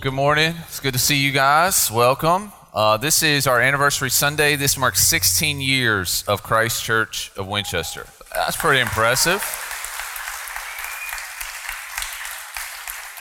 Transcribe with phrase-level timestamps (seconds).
[0.00, 0.54] Good morning.
[0.66, 1.90] It's good to see you guys.
[1.90, 2.52] Welcome.
[2.72, 4.56] Uh, this is our anniversary Sunday.
[4.56, 8.06] This marks 16 years of Christ Church of Winchester.
[8.34, 9.44] That's pretty impressive.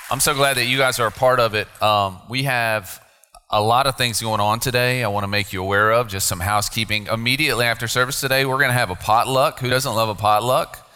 [0.10, 1.68] I'm so glad that you guys are a part of it.
[1.84, 3.06] Um, we have
[3.50, 5.04] a lot of things going on today.
[5.04, 7.08] I want to make you aware of just some housekeeping.
[7.08, 9.60] Immediately after service today, we're going to have a potluck.
[9.60, 10.89] Who doesn't love a potluck?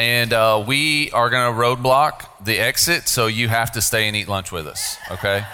[0.00, 4.16] And uh, we are going to roadblock the exit, so you have to stay and
[4.16, 5.44] eat lunch with us, okay?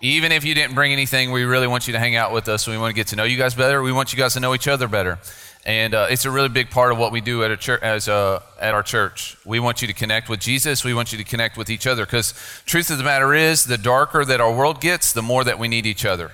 [0.00, 2.66] Even if you didn't bring anything, we really want you to hang out with us.
[2.66, 3.80] We want to get to know you guys better.
[3.80, 5.20] We want you guys to know each other better,
[5.64, 8.74] and uh, it's a really big part of what we do at as a, at
[8.74, 9.36] our church.
[9.46, 10.82] We want you to connect with Jesus.
[10.82, 12.34] We want you to connect with each other, because
[12.66, 15.68] truth of the matter is, the darker that our world gets, the more that we
[15.68, 16.32] need each other.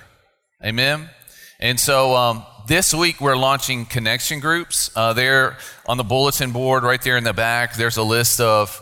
[0.65, 1.11] Amen.
[1.59, 4.89] And so um, this week we're launching connection groups.
[4.95, 8.79] Uh, there on the bulletin board, right there in the back, there's a list of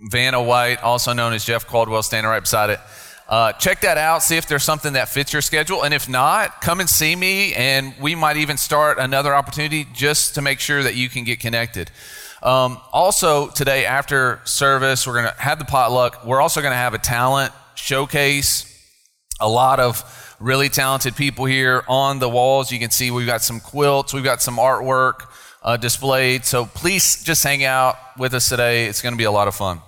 [0.00, 2.80] Vanna White, also known as Jeff Caldwell, standing right beside it.
[3.28, 5.84] Uh, check that out, see if there's something that fits your schedule.
[5.84, 10.34] And if not, come and see me, and we might even start another opportunity just
[10.34, 11.90] to make sure that you can get connected.
[12.42, 16.26] Um, also, today after service, we're going to have the potluck.
[16.26, 18.68] We're also going to have a talent showcase.
[19.40, 22.72] A lot of really talented people here on the walls.
[22.72, 25.28] You can see we've got some quilts, we've got some artwork
[25.62, 26.44] uh, displayed.
[26.44, 28.86] So please just hang out with us today.
[28.86, 29.80] It's going to be a lot of fun.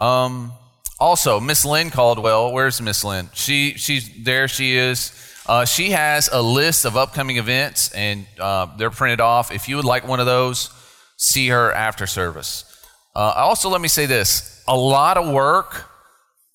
[0.00, 0.52] Um,
[0.98, 3.28] also, Miss Lynn Caldwell, where's Miss Lynn?
[3.32, 4.48] She she's there.
[4.48, 5.12] She is.
[5.46, 9.52] Uh, she has a list of upcoming events, and uh, they're printed off.
[9.52, 10.70] If you would like one of those,
[11.16, 12.64] see her after service.
[13.14, 15.84] Uh, also, let me say this: a lot of work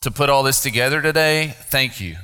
[0.01, 1.53] to put all this together today.
[1.69, 2.15] Thank you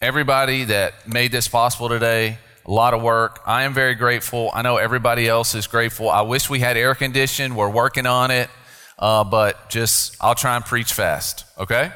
[0.00, 2.38] everybody that made this possible today.
[2.66, 3.40] A lot of work.
[3.46, 4.50] I am very grateful.
[4.52, 6.10] I know everybody else is grateful.
[6.10, 7.56] I wish we had air conditioning.
[7.56, 8.50] We're working on it.
[8.98, 11.92] Uh, but just, I'll try and preach fast, okay?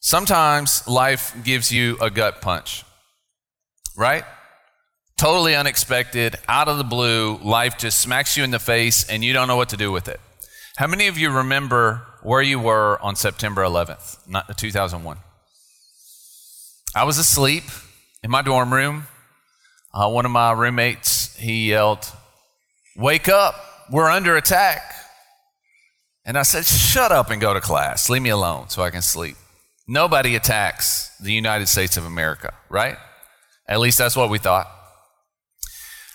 [0.00, 2.84] Sometimes life gives you a gut punch,
[3.96, 4.24] right?
[5.16, 9.32] Totally unexpected, out of the blue, life just smacks you in the face and you
[9.32, 10.20] don't know what to do with it.
[10.76, 15.16] How many of you remember where you were on September 11th, 2001?
[16.96, 17.64] I was asleep
[18.22, 19.06] in my dorm room.
[19.92, 22.10] Uh, one of my roommates, he yelled,
[22.96, 23.54] Wake up,
[23.90, 24.94] we're under attack.
[26.24, 28.08] And I said, Shut up and go to class.
[28.08, 29.36] Leave me alone so I can sleep.
[29.86, 32.96] Nobody attacks the United States of America, right?
[33.68, 34.66] At least that's what we thought.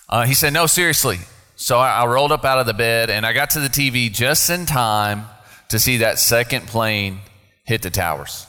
[0.10, 1.20] Uh, he said, No, seriously.
[1.56, 4.12] So I, I rolled up out of the bed and I got to the TV
[4.12, 5.26] just in time
[5.70, 7.20] to see that second plane
[7.66, 8.48] hit the towers.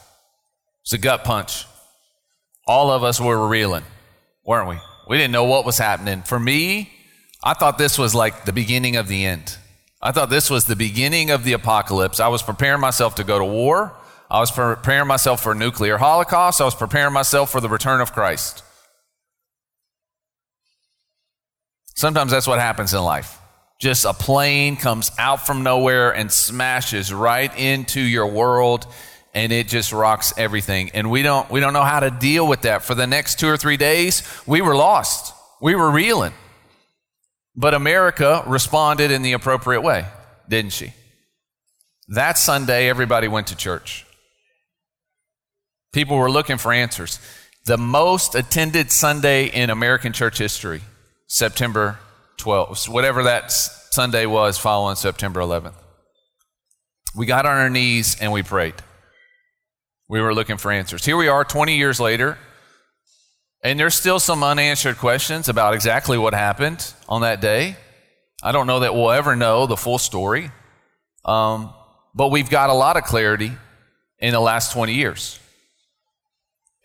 [0.81, 1.66] It's a gut punch
[2.72, 3.84] all of us were reeling,
[4.47, 4.78] weren't we?
[5.06, 6.22] We didn't know what was happening.
[6.22, 6.91] For me,
[7.44, 9.59] I thought this was like the beginning of the end.
[10.00, 12.19] I thought this was the beginning of the apocalypse.
[12.19, 13.94] I was preparing myself to go to war.
[14.31, 16.62] I was preparing myself for a nuclear holocaust.
[16.62, 18.65] I was preparing myself for the return of Christ.
[21.94, 23.38] Sometimes that's what happens in life.
[23.82, 28.87] Just a plane comes out from nowhere and smashes right into your world
[29.34, 30.91] and it just rocks everything.
[30.91, 32.82] And we don't, we don't know how to deal with that.
[32.82, 35.34] For the next two or three days, we were lost.
[35.60, 36.34] We were reeling.
[37.56, 40.06] But America responded in the appropriate way,
[40.48, 40.93] didn't she?
[42.09, 44.06] That Sunday, everybody went to church.
[45.93, 47.19] People were looking for answers.
[47.64, 50.82] The most attended Sunday in American church history,
[51.26, 51.99] September
[52.38, 55.75] 12th, whatever that Sunday was following September 11th.
[57.14, 58.75] We got on our knees and we prayed.
[60.12, 61.06] We were looking for answers.
[61.06, 62.37] Here we are 20 years later,
[63.65, 67.78] and there's still some unanswered questions about exactly what happened on that day.
[68.43, 70.50] I don't know that we'll ever know the full story,
[71.25, 71.73] um,
[72.15, 73.53] but we've got a lot of clarity
[74.19, 75.41] in the last 20 years,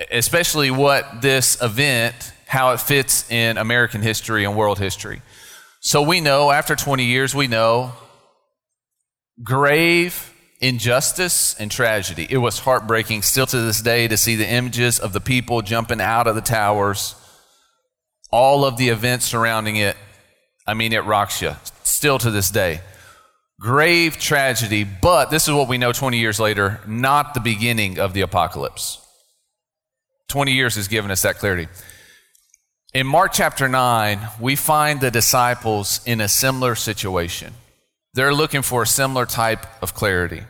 [0.10, 5.22] especially what this event, how it fits in American history and world history.
[5.82, 7.92] So we know after 20 years, we know
[9.44, 12.28] grave injustice and tragedy.
[12.30, 16.02] It was heartbreaking still to this day to see the images of the people jumping
[16.02, 17.16] out of the towers,
[18.32, 19.96] all of the events surrounding it.
[20.66, 22.82] I mean, it rocks you still to this day.
[23.60, 28.14] Grave tragedy, but this is what we know 20 years later, not the beginning of
[28.14, 29.00] the apocalypse.
[30.28, 31.68] 20 years has given us that clarity.
[32.94, 37.54] In Mark chapter 9, we find the disciples in a similar situation.
[38.18, 40.42] They're looking for a similar type of clarity.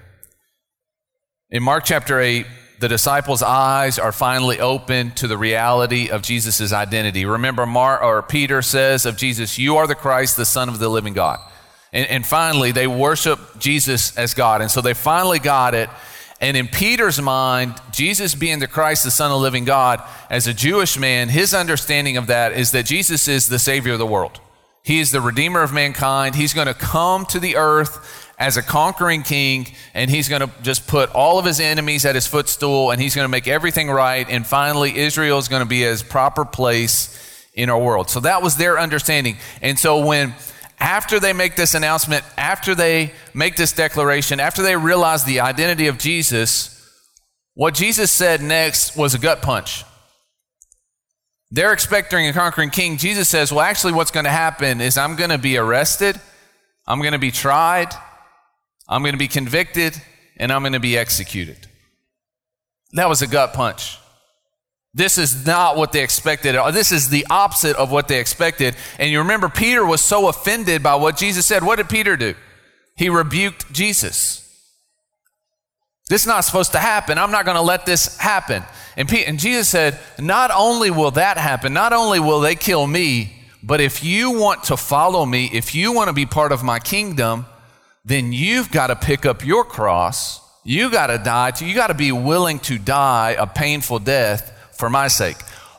[1.49, 2.45] In Mark chapter 8,
[2.79, 7.25] the disciples' eyes are finally open to the reality of Jesus' identity.
[7.25, 11.11] Remember, or Peter says of Jesus, You are the Christ, the Son of the living
[11.11, 11.39] God.
[11.91, 14.61] And, and finally, they worship Jesus as God.
[14.61, 15.89] And so they finally got it.
[16.39, 20.47] And in Peter's mind, Jesus being the Christ, the Son of the living God, as
[20.47, 24.07] a Jewish man, his understanding of that is that Jesus is the Savior of the
[24.07, 24.39] world.
[24.87, 26.33] He is the Redeemer of mankind.
[26.33, 30.49] He's going to come to the earth as a conquering king, and he's going to
[30.61, 33.89] just put all of his enemies at his footstool, and he's going to make everything
[33.89, 34.25] right.
[34.29, 38.09] And finally, Israel is going to be his proper place in our world.
[38.09, 39.35] So that was their understanding.
[39.61, 40.33] And so when
[40.79, 45.87] after they make this announcement, after they make this declaration, after they realize the identity
[45.87, 46.73] of Jesus,
[47.55, 49.83] what Jesus said next was a gut punch.
[51.49, 52.97] They're expecting a conquering king.
[52.97, 56.19] Jesus says, Well, actually, what's going to happen is I'm going to be arrested,
[56.85, 57.93] I'm going to be tried,
[58.87, 60.01] I'm going to be convicted,
[60.37, 61.67] and I'm going to be executed.
[62.93, 63.97] That was a gut punch.
[64.93, 66.55] This is not what they expected.
[66.73, 68.75] This is the opposite of what they expected.
[68.97, 71.63] And you remember, Peter was so offended by what Jesus said.
[71.63, 72.33] What did Peter do?
[72.95, 74.43] He rebuked Jesus.
[76.09, 77.17] This is not supposed to happen.
[77.17, 78.63] I'm not going to let this happen.
[78.97, 82.85] And, Peter, and Jesus said, Not only will that happen, not only will they kill
[82.85, 83.33] me,
[83.63, 86.79] but if you want to follow me, if you want to be part of my
[86.79, 87.45] kingdom,
[88.03, 90.41] then you've got to pick up your cross.
[90.63, 91.53] You got to die.
[91.59, 95.37] You got to be willing to die a painful death for my sake.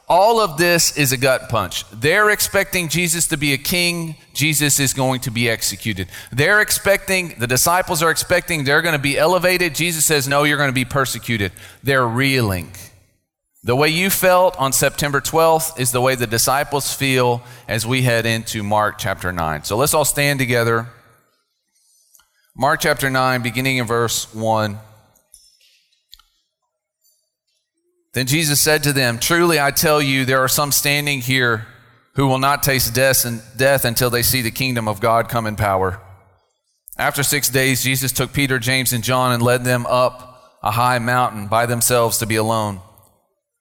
[0.08, 1.84] All of this is a gut punch.
[1.90, 4.16] They're expecting Jesus to be a king.
[4.32, 6.08] Jesus is going to be executed.
[6.32, 9.74] They're expecting, the disciples are expecting they're going to be elevated.
[9.74, 11.52] Jesus says, no, you're going to be persecuted.
[11.82, 12.72] They're reeling.
[13.64, 18.02] The way you felt on September 12th is the way the disciples feel as we
[18.02, 19.64] head into Mark chapter 9.
[19.64, 20.88] So let's all stand together.
[22.56, 24.78] Mark chapter 9, beginning in verse 1.
[28.14, 31.66] Then Jesus said to them, Truly I tell you, there are some standing here
[32.14, 36.00] who will not taste death until they see the kingdom of God come in power.
[36.96, 40.98] After six days, Jesus took Peter, James, and John and led them up a high
[40.98, 42.80] mountain by themselves to be alone.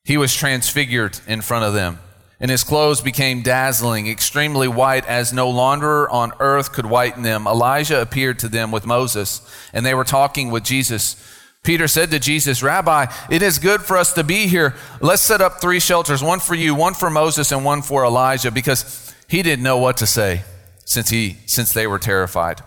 [0.08, 2.00] He was transfigured in front of them,
[2.40, 7.46] and his clothes became dazzling, extremely white, as no launderer on earth could whiten them.
[7.46, 9.42] Elijah appeared to them with Moses,
[9.74, 11.18] and they were talking with Jesus.
[11.62, 14.76] Peter said to Jesus, Rabbi, it is good for us to be here.
[15.02, 18.50] Let's set up three shelters one for you, one for Moses, and one for Elijah,
[18.50, 20.44] because he didn't know what to say
[20.86, 22.62] since, he, since they were terrified.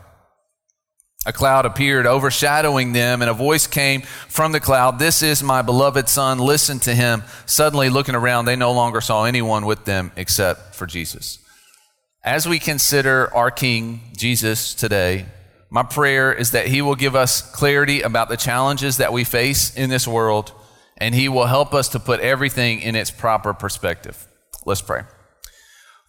[1.26, 5.60] A cloud appeared, overshadowing them, and a voice came from the cloud This is my
[5.60, 7.22] beloved Son, listen to him.
[7.44, 11.38] Suddenly, looking around, they no longer saw anyone with them except for Jesus.
[12.24, 15.26] As we consider our King, Jesus, today,
[15.68, 19.74] my prayer is that He will give us clarity about the challenges that we face
[19.74, 20.52] in this world,
[20.96, 24.26] and He will help us to put everything in its proper perspective.
[24.64, 25.02] Let's pray.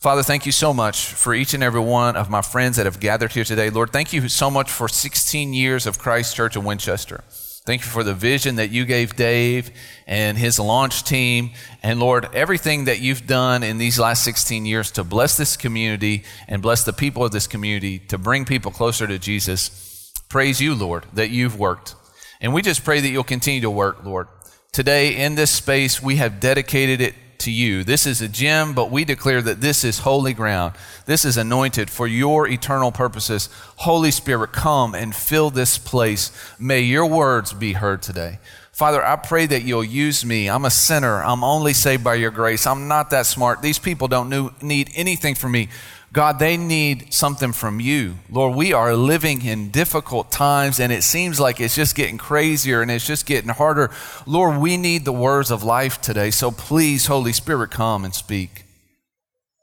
[0.01, 2.99] Father, thank you so much for each and every one of my friends that have
[2.99, 3.69] gathered here today.
[3.69, 7.23] Lord, thank you so much for 16 years of Christ Church in Winchester.
[7.67, 9.69] Thank you for the vision that you gave Dave
[10.07, 11.51] and his launch team.
[11.83, 16.23] And Lord, everything that you've done in these last 16 years to bless this community
[16.47, 20.11] and bless the people of this community, to bring people closer to Jesus.
[20.29, 21.93] Praise you, Lord, that you've worked.
[22.41, 24.29] And we just pray that you'll continue to work, Lord.
[24.71, 27.83] Today, in this space, we have dedicated it to you.
[27.83, 30.73] This is a gem, but we declare that this is holy ground.
[31.05, 33.49] This is anointed for your eternal purposes.
[33.77, 36.31] Holy Spirit, come and fill this place.
[36.59, 38.39] May your words be heard today.
[38.71, 40.49] Father, I pray that you'll use me.
[40.49, 41.21] I'm a sinner.
[41.23, 42.65] I'm only saved by your grace.
[42.65, 43.61] I'm not that smart.
[43.61, 45.69] These people don't need anything from me.
[46.13, 48.15] God, they need something from you.
[48.29, 52.81] Lord, we are living in difficult times and it seems like it's just getting crazier
[52.81, 53.91] and it's just getting harder.
[54.25, 56.29] Lord, we need the words of life today.
[56.29, 58.65] So please, Holy Spirit, come and speak.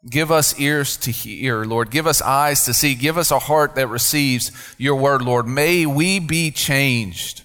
[0.09, 1.91] Give us ears to hear, Lord.
[1.91, 2.95] Give us eyes to see.
[2.95, 5.47] Give us a heart that receives your word, Lord.
[5.47, 7.43] May we be changed.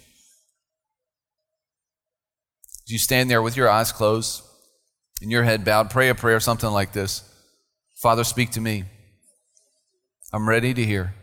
[2.86, 4.44] As you stand there with your eyes closed
[5.22, 7.30] and your head bowed, pray a prayer, something like this
[8.04, 8.84] Father, speak to me.
[10.34, 11.14] I'm ready to hear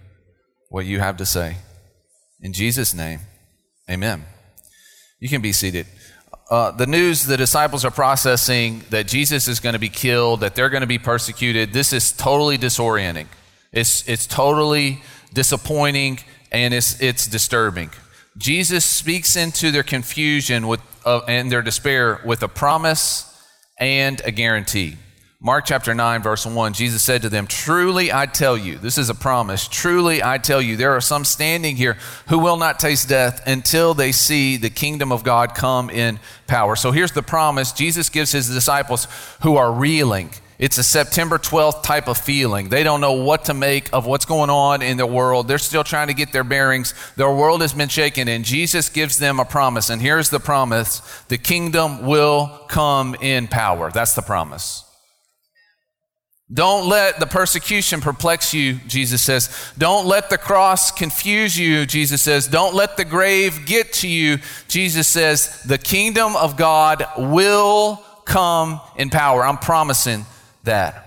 [0.71, 1.57] what you have to say.
[2.41, 3.21] In Jesus' name,
[3.91, 4.25] amen.
[5.19, 5.87] You can be seated.
[6.51, 10.55] Uh, the news the disciples are processing that Jesus is going to be killed, that
[10.55, 13.27] they're going to be persecuted, this is totally disorienting.
[13.73, 15.03] It's, it's totally
[15.35, 16.21] disappointing
[16.51, 17.91] and it's, it's disturbing.
[18.39, 23.27] Jesus speaks into their confusion with, uh, and their despair with a promise
[23.79, 24.97] and a guarantee.
[25.43, 29.09] Mark chapter 9, verse 1, Jesus said to them, Truly I tell you, this is
[29.09, 31.97] a promise, truly I tell you, there are some standing here
[32.29, 36.77] who will not taste death until they see the kingdom of God come in power.
[36.77, 39.09] So here's the promise Jesus gives his disciples
[39.41, 42.69] who are reeling It's a September 12th type of feeling.
[42.69, 45.49] They don't know what to make of what's going on in the world.
[45.49, 46.93] They're still trying to get their bearings.
[47.17, 49.89] Their world has been shaken, and Jesus gives them a promise.
[49.89, 53.91] And here's the promise the kingdom will come in power.
[53.91, 54.85] That's the promise.
[56.53, 59.73] Don't let the persecution perplex you, Jesus says.
[59.79, 62.49] Don't let the cross confuse you, Jesus says.
[62.49, 65.63] Don't let the grave get to you, Jesus says.
[65.63, 69.45] The kingdom of God will come in power.
[69.45, 70.27] I'm promising
[70.65, 71.07] that.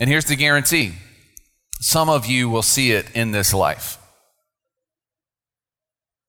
[0.00, 0.94] And here's the guarantee
[1.80, 3.98] some of you will see it in this life.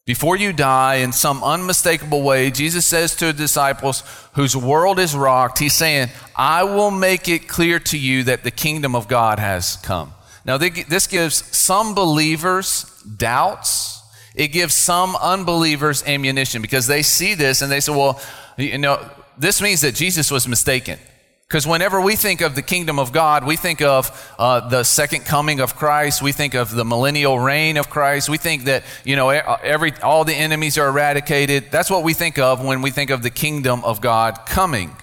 [0.08, 4.04] Before you die, in some unmistakable way, Jesus says to the disciples
[4.36, 8.50] whose world is rocked, He's saying, I will make it clear to you that the
[8.50, 10.14] kingdom of God has come.
[10.46, 12.86] Now, this gives some believers
[13.18, 14.02] doubts.
[14.34, 18.22] It gives some unbelievers ammunition because they see this and they say, well,
[18.56, 21.00] you know, this means that Jesus was mistaken.
[21.48, 25.24] Because whenever we think of the kingdom of God, we think of uh, the second
[25.24, 26.22] coming of Christ.
[26.22, 28.28] We think of the millennial reign of Christ.
[28.28, 31.72] We think that you know every all the enemies are eradicated.
[31.72, 34.96] That's what we think of when we think of the kingdom of God coming.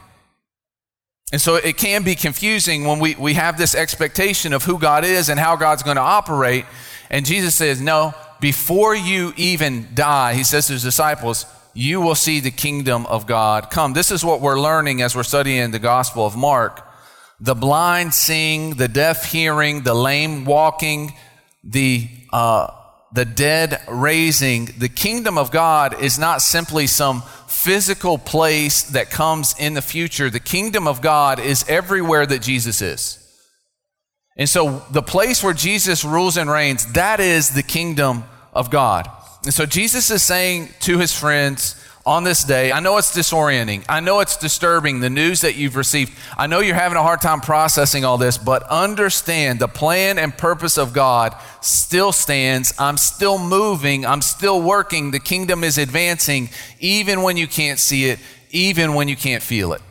[1.32, 5.04] And so it can be confusing when we, we have this expectation of who God
[5.04, 6.66] is and how God's going to operate.
[7.10, 12.14] And Jesus says, No, before you even die, he says to his disciples, you will
[12.14, 13.92] see the kingdom of God come.
[13.92, 16.86] This is what we're learning as we're studying the Gospel of Mark.
[17.40, 21.14] The blind seeing, the deaf hearing, the lame walking,
[21.64, 22.68] the, uh,
[23.12, 24.66] the dead raising.
[24.78, 30.30] The kingdom of God is not simply some physical place that comes in the future.
[30.30, 33.20] The kingdom of God is everywhere that Jesus is.
[34.36, 39.08] And so the place where Jesus rules and reigns, that is the kingdom of God.
[39.44, 43.84] And so Jesus is saying to his friends on this day, I know it's disorienting.
[43.88, 46.12] I know it's disturbing, the news that you've received.
[46.36, 50.36] I know you're having a hard time processing all this, but understand the plan and
[50.36, 52.74] purpose of God still stands.
[52.78, 54.04] I'm still moving.
[54.04, 55.10] I'm still working.
[55.10, 58.18] The kingdom is advancing, even when you can't see it,
[58.50, 59.82] even when you can't feel it.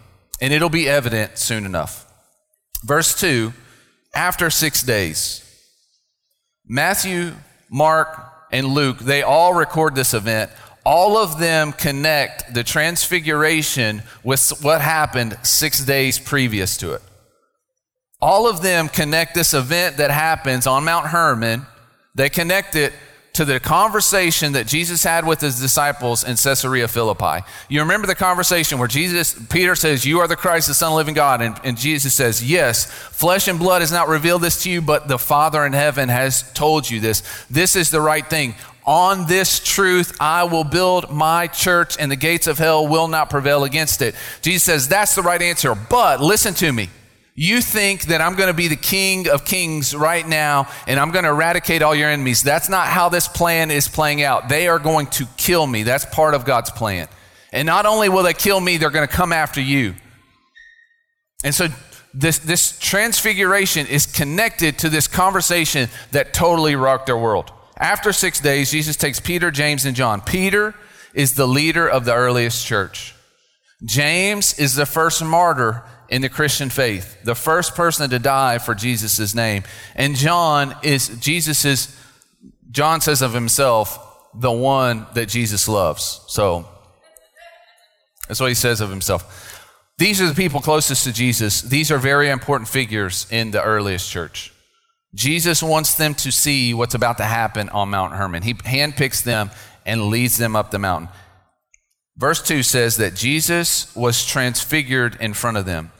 [0.41, 2.11] And it'll be evident soon enough.
[2.83, 3.53] Verse 2
[4.15, 5.39] After six days,
[6.67, 7.33] Matthew,
[7.69, 10.51] Mark, and Luke, they all record this event.
[10.85, 17.01] All of them connect the transfiguration with what happened six days previous to it.
[18.21, 21.65] All of them connect this event that happens on Mount Hermon,
[22.13, 22.93] they connect it
[23.33, 27.43] to the conversation that Jesus had with his disciples in Caesarea Philippi.
[27.67, 30.93] You remember the conversation where Jesus, Peter says, You are the Christ, the Son of
[30.93, 31.41] the living God.
[31.41, 35.07] And, and Jesus says, Yes, flesh and blood has not revealed this to you, but
[35.07, 37.23] the Father in heaven has told you this.
[37.49, 38.53] This is the right thing.
[38.85, 43.31] On this truth, I will build my church, and the gates of hell will not
[43.31, 44.13] prevail against it.
[44.43, 45.73] Jesus says, That's the right answer.
[45.73, 46.89] But listen to me.
[47.35, 51.09] You think that I'm going to be the king of kings right now and I'm
[51.09, 52.43] going to eradicate all your enemies.
[52.43, 54.49] That's not how this plan is playing out.
[54.49, 55.81] They are going to kill me.
[55.81, 57.07] That's part of God's plan.
[57.51, 59.95] And not only will they kill me, they're going to come after you.
[61.43, 61.69] And so
[62.13, 67.51] this, this transfiguration is connected to this conversation that totally rocked their world.
[67.77, 70.21] After six days, Jesus takes Peter, James, and John.
[70.21, 70.75] Peter
[71.15, 73.15] is the leader of the earliest church.
[73.83, 78.75] James is the first martyr in the Christian faith, the first person to die for
[78.75, 79.63] Jesus' name.
[79.95, 81.99] And John is Jesus's,
[82.69, 83.97] John says of himself,
[84.35, 86.21] the one that Jesus loves.
[86.27, 86.67] So
[88.27, 89.59] that's what he says of himself.
[89.97, 91.63] These are the people closest to Jesus.
[91.63, 94.53] These are very important figures in the earliest church.
[95.15, 98.43] Jesus wants them to see what's about to happen on Mount Hermon.
[98.43, 99.49] He handpicks them
[99.83, 101.09] and leads them up the mountain.
[102.17, 105.91] Verse 2 says that Jesus was transfigured in front of them.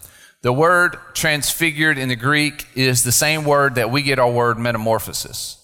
[0.44, 4.60] The word transfigured in the Greek is the same word that we get our word
[4.60, 5.58] metamorphosis.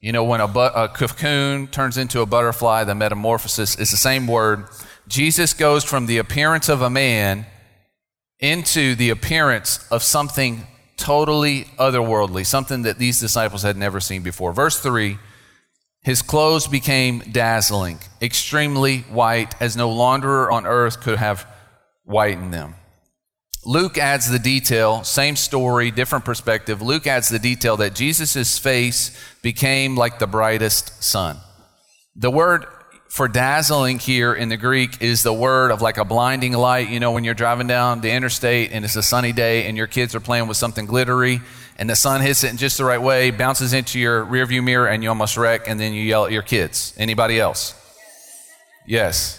[0.00, 4.26] You know, when a, a cocoon turns into a butterfly, the metamorphosis is the same
[4.26, 4.64] word.
[5.06, 7.44] Jesus goes from the appearance of a man
[8.40, 14.54] into the appearance of something totally otherworldly, something that these disciples had never seen before.
[14.54, 15.18] Verse 3
[16.00, 21.46] His clothes became dazzling, extremely white, as no launderer on earth could have
[22.04, 22.76] whitened them.
[23.64, 26.82] Luke adds the detail, same story, different perspective.
[26.82, 31.36] Luke adds the detail that Jesus' face became like the brightest sun.
[32.16, 32.66] The word
[33.08, 36.88] for dazzling here in the Greek is the word of like a blinding light.
[36.88, 39.86] You know, when you're driving down the interstate and it's a sunny day and your
[39.86, 41.40] kids are playing with something glittery
[41.78, 44.88] and the sun hits it in just the right way, bounces into your rearview mirror
[44.88, 46.94] and you almost wreck and then you yell at your kids.
[46.96, 47.74] Anybody else?
[48.88, 49.38] Yes.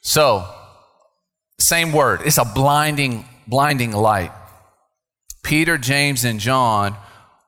[0.00, 0.48] So,
[1.58, 2.22] same word.
[2.24, 4.32] It's a blinding blinding light.
[5.42, 6.96] Peter, James, and John,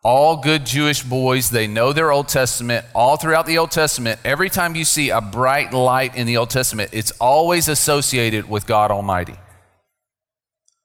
[0.02, 2.84] all good Jewish boys, they know their Old Testament.
[2.94, 6.50] All throughout the Old Testament, every time you see a bright light in the Old
[6.50, 9.36] Testament, it's always associated with God Almighty.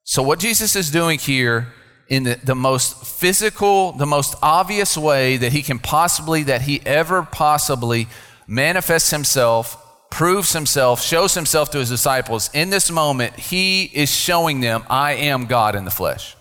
[0.05, 1.73] So, what Jesus is doing here
[2.07, 6.81] in the, the most physical, the most obvious way that he can possibly, that he
[6.85, 8.07] ever possibly
[8.47, 9.75] manifests himself,
[10.09, 12.49] proves himself, shows himself to his disciples.
[12.53, 16.35] In this moment, he is showing them, I am God in the flesh.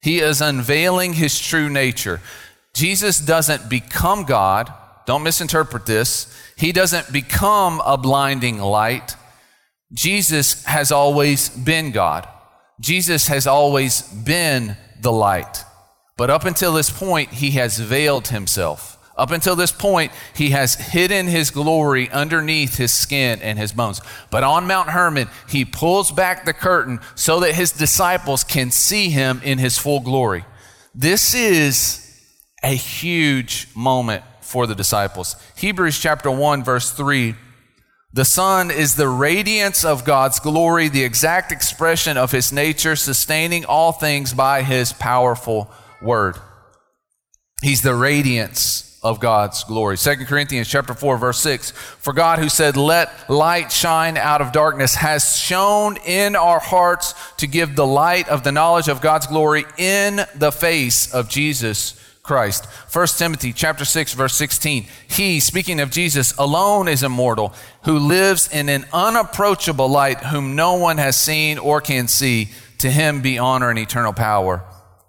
[0.00, 2.20] He is unveiling his true nature.
[2.74, 4.72] Jesus doesn't become God.
[5.06, 6.34] Don't misinterpret this.
[6.56, 9.16] He doesn't become a blinding light.
[9.92, 12.28] Jesus has always been God.
[12.80, 15.64] Jesus has always been the light.
[16.16, 18.93] But up until this point, he has veiled himself.
[19.16, 24.00] Up until this point, he has hidden his glory underneath his skin and his bones.
[24.30, 29.10] But on Mount Hermon, he pulls back the curtain so that his disciples can see
[29.10, 30.44] him in his full glory.
[30.94, 32.00] This is
[32.62, 35.36] a huge moment for the disciples.
[35.56, 37.36] Hebrews chapter 1, verse 3
[38.14, 43.64] the Son is the radiance of God's glory, the exact expression of his nature, sustaining
[43.64, 45.68] all things by his powerful
[46.00, 46.36] word.
[47.60, 49.98] He's the radiance of God's glory.
[49.98, 51.70] 2 Corinthians chapter 4 verse 6.
[51.70, 57.14] For God who said, "Let light shine out of darkness," has shone in our hearts
[57.36, 61.94] to give the light of the knowledge of God's glory in the face of Jesus
[62.22, 62.66] Christ.
[62.88, 64.86] 1 Timothy chapter 6 verse 16.
[65.06, 70.72] He, speaking of Jesus, alone is immortal, who lives in an unapproachable light, whom no
[70.72, 72.50] one has seen or can see.
[72.78, 74.62] To him be honor and eternal power.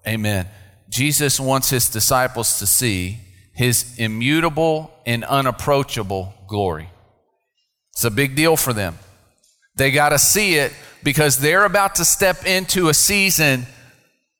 [0.07, 0.47] Amen.
[0.89, 3.19] Jesus wants his disciples to see
[3.55, 6.89] his immutable and unapproachable glory.
[7.93, 8.99] It's a big deal for them.
[9.77, 13.65] They got to see it because they're about to step into a season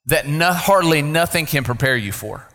[0.07, 2.47] that no, hardly nothing can prepare you for.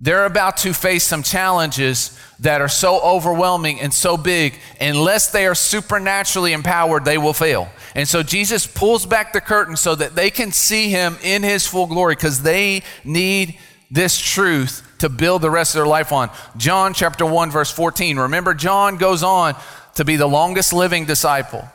[0.00, 5.46] They're about to face some challenges that are so overwhelming and so big, unless they
[5.46, 7.68] are supernaturally empowered, they will fail.
[7.96, 11.66] And so Jesus pulls back the curtain so that they can see him in his
[11.66, 13.58] full glory because they need
[13.90, 16.30] this truth to build the rest of their life on.
[16.56, 18.18] John chapter 1, verse 14.
[18.18, 19.54] Remember, John goes on
[19.94, 21.68] to be the longest living disciple.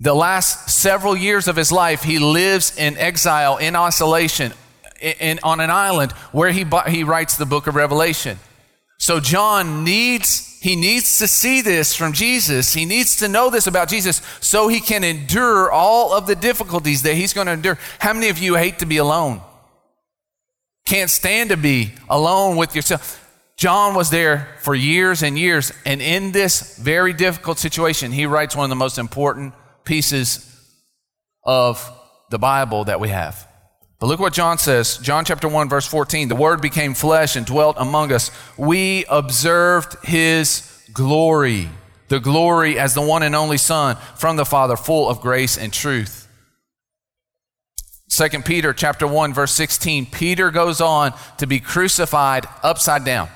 [0.00, 4.52] The last several years of his life, he lives in exile, in isolation,
[5.00, 8.38] in, on an island where he, he writes the book of Revelation.
[8.98, 12.72] So John needs, he needs to see this from Jesus.
[12.74, 17.02] He needs to know this about Jesus so he can endure all of the difficulties
[17.02, 17.78] that he's going to endure.
[17.98, 19.42] How many of you hate to be alone?
[20.84, 23.20] Can't stand to be alone with yourself.
[23.56, 28.56] John was there for years and years, and in this very difficult situation, he writes
[28.56, 30.50] one of the most important pieces
[31.44, 31.90] of
[32.30, 33.48] the Bible that we have.
[34.00, 34.98] But look what John says.
[34.98, 36.28] John chapter 1 verse 14.
[36.28, 38.30] The word became flesh and dwelt among us.
[38.58, 41.70] We observed his glory.
[42.08, 45.72] The glory as the one and only son from the Father, full of grace and
[45.72, 46.23] truth.
[48.16, 50.06] 2 Peter chapter 1 verse 16.
[50.06, 53.28] Peter goes on to be crucified upside down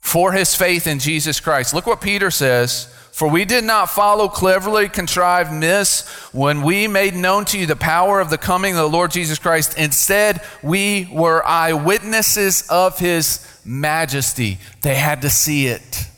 [0.00, 1.74] for his faith in Jesus Christ.
[1.74, 6.02] Look what Peter says for we did not follow cleverly contrived myths
[6.34, 9.38] when we made known to you the power of the coming of the Lord Jesus
[9.38, 9.78] Christ.
[9.78, 14.58] Instead, we were eyewitnesses of his majesty.
[14.82, 16.08] They had to see it.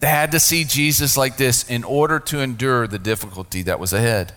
[0.00, 3.92] They had to see Jesus like this in order to endure the difficulty that was
[3.92, 4.32] ahead.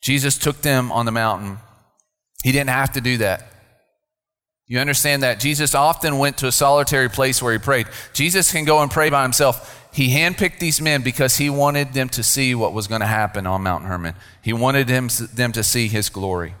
[0.00, 1.58] Jesus took them on the mountain.
[2.42, 3.52] He didn't have to do that.
[4.66, 5.38] You understand that?
[5.38, 7.86] Jesus often went to a solitary place where he prayed.
[8.12, 9.88] Jesus can go and pray by himself.
[9.92, 13.46] He handpicked these men because he wanted them to see what was going to happen
[13.46, 14.14] on Mount Hermon.
[14.42, 16.54] He wanted them, them to see his glory.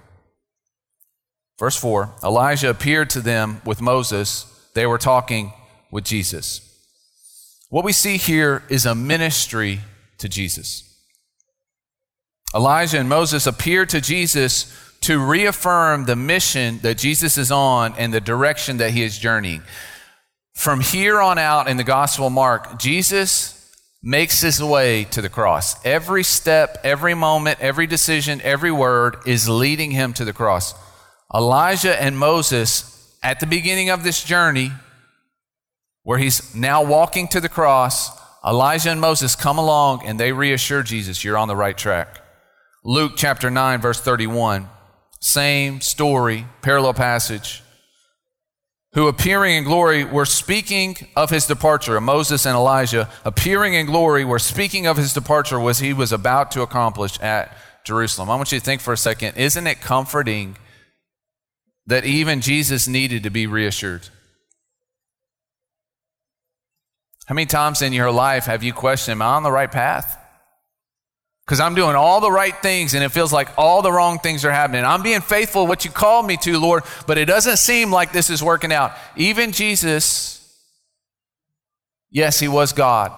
[1.58, 4.46] Verse 4 Elijah appeared to them with Moses.
[4.74, 5.52] They were talking
[5.90, 6.62] with Jesus.
[7.68, 9.80] What we see here is a ministry
[10.18, 10.85] to Jesus.
[12.56, 18.14] Elijah and Moses appear to Jesus to reaffirm the mission that Jesus is on and
[18.14, 19.62] the direction that he is journeying.
[20.54, 23.52] From here on out in the Gospel of Mark, Jesus
[24.02, 25.84] makes his way to the cross.
[25.84, 30.74] Every step, every moment, every decision, every word is leading him to the cross.
[31.34, 34.72] Elijah and Moses, at the beginning of this journey,
[36.04, 40.82] where he's now walking to the cross, Elijah and Moses come along and they reassure
[40.82, 42.22] Jesus, You're on the right track.
[42.86, 44.68] Luke chapter 9, verse 31,
[45.20, 47.62] same story, parallel passage
[48.92, 52.00] who appearing in glory were speaking of his departure.
[52.00, 56.50] Moses and Elijah appearing in glory were speaking of his departure was he was about
[56.52, 58.30] to accomplish at Jerusalem.
[58.30, 60.56] I want you to think for a second, isn't it comforting
[61.86, 64.08] that even Jesus needed to be reassured.
[67.26, 70.18] How many times in your life have you questioned, Am I on the right path?
[71.46, 74.44] Because I'm doing all the right things and it feels like all the wrong things
[74.44, 74.84] are happening.
[74.84, 78.30] I'm being faithful what you called me to, Lord, but it doesn't seem like this
[78.30, 78.92] is working out.
[79.16, 80.60] Even Jesus,
[82.10, 83.12] yes, he was God,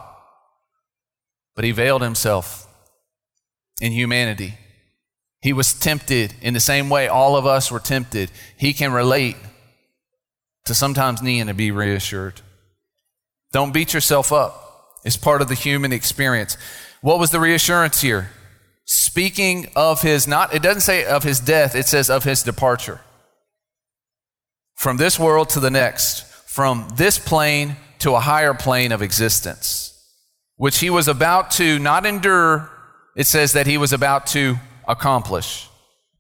[1.57, 2.67] but he veiled himself
[3.81, 4.59] in humanity.
[5.41, 8.31] He was tempted in the same way all of us were tempted.
[8.59, 9.37] He can relate
[10.67, 12.43] to sometimes needing to be reassured.
[13.53, 14.65] Don't beat yourself up.
[15.05, 16.59] It's part of the human experience.
[17.01, 18.31] What was the reassurance here?
[18.85, 23.01] Speaking of his, not, it doesn't say of his death, it says of his departure.
[24.75, 29.95] From this world to the next, from this plane to a higher plane of existence,
[30.57, 32.71] which he was about to not endure,
[33.17, 34.57] it says that he was about to
[34.87, 35.69] accomplish.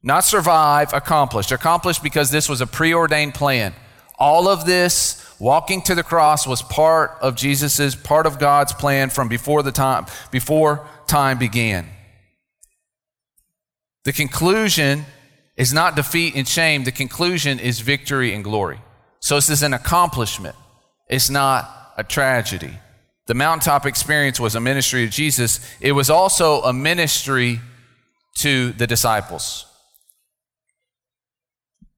[0.02, 1.50] Not survive, accomplish.
[1.50, 3.74] Accomplish because this was a preordained plan.
[4.18, 9.10] All of this walking to the cross was part of Jesus's part of God's plan
[9.10, 11.86] from before the time before time began.
[14.04, 15.04] The conclusion
[15.56, 18.80] is not defeat and shame, the conclusion is victory and glory.
[19.20, 20.56] So this is an accomplishment.
[21.08, 22.72] It's not a tragedy.
[23.26, 25.60] The mountaintop experience was a ministry of Jesus.
[25.80, 27.60] It was also a ministry
[28.38, 29.66] to the disciples.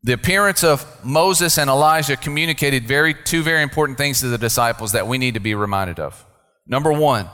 [0.03, 4.93] The appearance of Moses and Elijah communicated very, two very important things to the disciples
[4.93, 6.25] that we need to be reminded of.
[6.67, 7.29] Number one,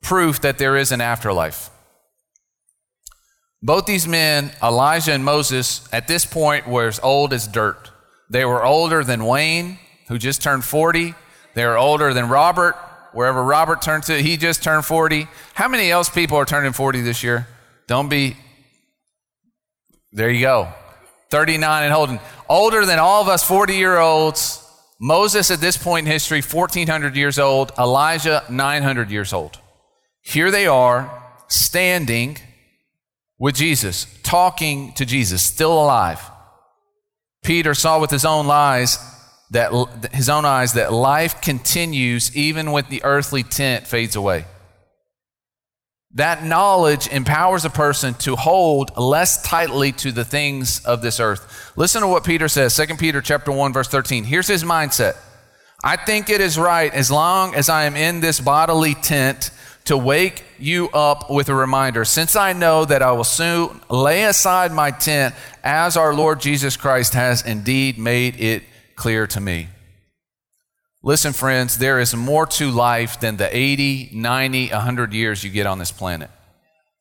[0.00, 1.70] proof that there is an afterlife.
[3.62, 7.90] Both these men, Elijah and Moses, at this point were as old as dirt.
[8.30, 11.14] They were older than Wayne, who just turned 40.
[11.54, 12.76] They were older than Robert,
[13.12, 15.26] wherever Robert turned to, he just turned 40.
[15.54, 17.48] How many else people are turning 40 this year?
[17.86, 18.36] Don't be,
[20.12, 20.72] there you go.
[21.30, 22.20] 39 and holding.
[22.48, 24.64] Older than all of us 40 year olds.
[25.00, 27.72] Moses at this point in history, 1400 years old.
[27.78, 29.60] Elijah, 900 years old.
[30.22, 32.38] Here they are, standing
[33.38, 36.20] with Jesus, talking to Jesus, still alive.
[37.44, 38.98] Peter saw with his own eyes
[39.50, 39.72] that
[40.12, 44.44] his own eyes that life continues even when the earthly tent fades away.
[46.14, 51.72] That knowledge empowers a person to hold less tightly to the things of this earth.
[51.76, 54.24] Listen to what Peter says, 2 Peter chapter 1 verse 13.
[54.24, 55.16] Here's his mindset.
[55.84, 59.50] I think it is right as long as I am in this bodily tent
[59.84, 64.24] to wake you up with a reminder, since I know that I will soon lay
[64.24, 68.64] aside my tent as our Lord Jesus Christ has indeed made it
[68.96, 69.68] clear to me.
[71.08, 75.66] Listen, friends, there is more to life than the 80, 90, 100 years you get
[75.66, 76.28] on this planet.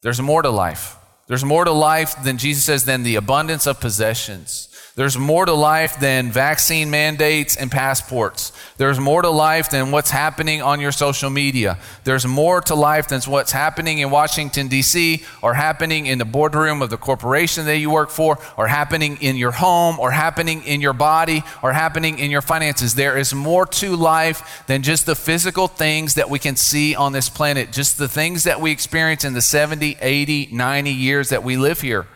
[0.01, 0.95] There's more to life.
[1.27, 4.69] There's more to life than Jesus says than the abundance of possessions.
[4.97, 8.51] There's more to life than vaccine mandates and passports.
[8.77, 11.77] There's more to life than what's happening on your social media.
[12.03, 16.81] There's more to life than what's happening in Washington, D.C., or happening in the boardroom
[16.81, 20.81] of the corporation that you work for, or happening in your home, or happening in
[20.81, 22.95] your body, or happening in your finances.
[22.95, 27.12] There is more to life than just the physical things that we can see on
[27.12, 31.43] this planet, just the things that we experience in the 70, 80, 90 years that
[31.43, 32.07] we live here.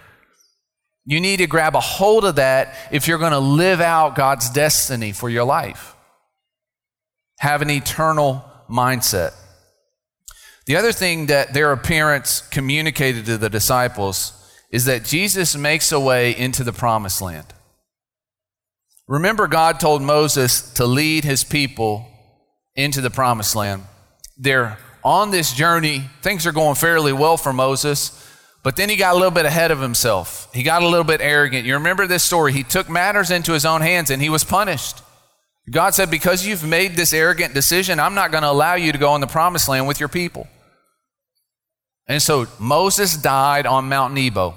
[1.06, 4.50] You need to grab a hold of that if you're going to live out God's
[4.50, 5.96] destiny for your life.
[7.40, 9.34] Have an eternal mindset.
[10.68, 14.34] The other thing that their appearance communicated to the disciples
[14.72, 17.48] is that Jesus makes a way into the promised land.
[19.08, 22.08] Remember, God told Moses to lead his people
[22.76, 23.84] into the promised land.
[24.38, 26.06] They're on this journey.
[26.22, 28.31] Things are going fairly well for Moses.
[28.63, 30.47] But then he got a little bit ahead of himself.
[30.54, 31.65] He got a little bit arrogant.
[31.65, 32.54] You remember this story.
[32.54, 35.02] He took matters into his own hands and he was punished.
[35.69, 38.97] God said, Because you've made this arrogant decision, I'm not going to allow you to
[38.97, 40.47] go in the promised land with your people.
[42.08, 44.56] And so Moses died on Mount Nebo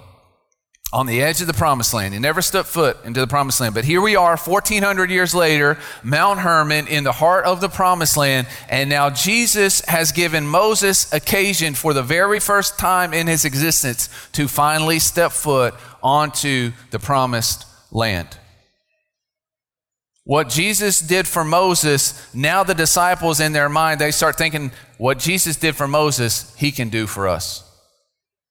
[0.92, 2.14] on the edge of the promised land.
[2.14, 3.74] He never stepped foot into the promised land.
[3.74, 8.16] But here we are, 1400 years later, Mount Hermon in the heart of the promised
[8.16, 8.46] land.
[8.68, 14.08] And now Jesus has given Moses occasion for the very first time in his existence
[14.32, 18.38] to finally step foot onto the promised land.
[20.22, 25.18] What Jesus did for Moses, now the disciples in their mind, they start thinking, what
[25.18, 27.73] Jesus did for Moses, he can do for us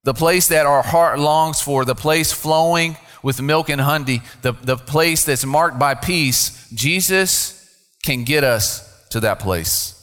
[0.04, 4.52] the place that our heart longs for, the place flowing with milk and honey, the,
[4.52, 7.60] the place that's marked by peace, Jesus
[8.04, 9.94] can get us to that place.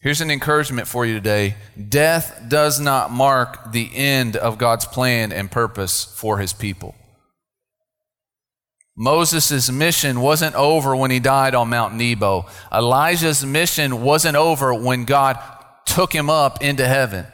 [0.00, 1.54] Here's an encouragement for you today
[1.88, 6.96] death does not mark the end of God's plan and purpose for his people.
[8.96, 12.46] Moses' mission wasn't over when he died on Mount Nebo.
[12.72, 15.38] Elijah's mission wasn't over when God
[15.86, 17.26] took him up into heaven.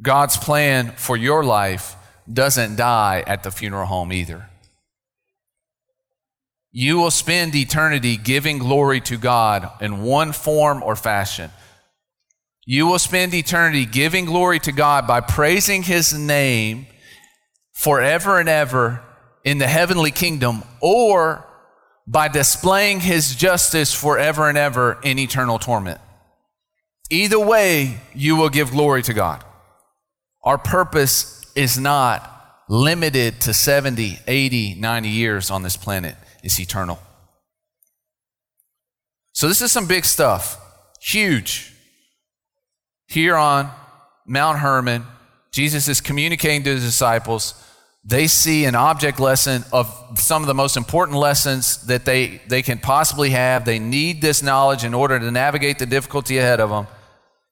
[0.00, 1.96] God's plan for your life
[2.32, 4.48] doesn't die at the funeral home either.
[6.70, 11.50] You will spend eternity giving glory to God in one form or fashion.
[12.66, 16.86] You will spend eternity giving glory to God by praising His name
[17.72, 19.02] forever and ever
[19.42, 21.46] in the heavenly kingdom, or
[22.06, 25.98] by displaying His justice forever and ever in eternal torment.
[27.08, 29.42] Either way, you will give glory to God.
[30.48, 36.98] Our purpose is not limited to 70, 80, 90 years on this planet, it's eternal.
[39.32, 40.58] So, this is some big stuff.
[41.02, 41.74] Huge
[43.08, 43.70] here on
[44.24, 45.04] Mount Hermon,
[45.50, 47.52] Jesus is communicating to his disciples.
[48.02, 52.62] They see an object lesson of some of the most important lessons that they, they
[52.62, 53.66] can possibly have.
[53.66, 56.86] They need this knowledge in order to navigate the difficulty ahead of them.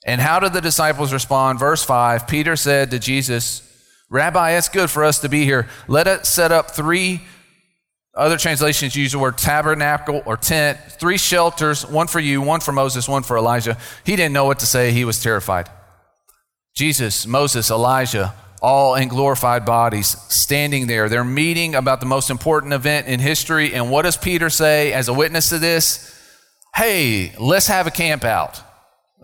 [0.06, 1.58] And how did the disciples respond?
[1.58, 3.62] Verse 5 Peter said to Jesus,
[4.08, 5.68] Rabbi, it's good for us to be here.
[5.88, 7.20] Let us set up three
[8.14, 12.72] other translations use the word tabernacle or tent, three shelters, one for you, one for
[12.72, 13.76] Moses, one for Elijah.
[14.04, 15.68] He didn't know what to say, he was terrified.
[16.74, 21.10] Jesus, Moses, Elijah, all in glorified bodies, standing there.
[21.10, 23.74] They're meeting about the most important event in history.
[23.74, 26.12] And what does Peter say as a witness to this?
[26.74, 28.62] Hey, let's have a camp out.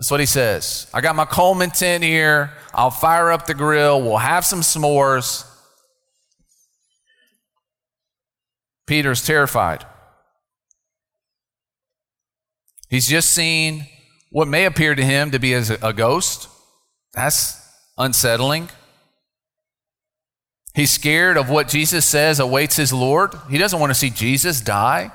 [0.03, 0.89] That's what he says.
[0.93, 2.51] I got my Coleman tent here.
[2.75, 4.03] I'll fire up the grill.
[4.03, 5.49] We'll have some s'mores.
[8.85, 9.87] Peter's terrified.
[12.91, 13.87] He's just seen
[14.33, 16.49] what may appear to him to be as a ghost.
[17.15, 17.65] That's
[17.97, 18.71] unsettling.
[20.75, 23.35] He's scared of what Jesus says awaits his Lord.
[23.49, 25.13] He doesn't want to see Jesus die.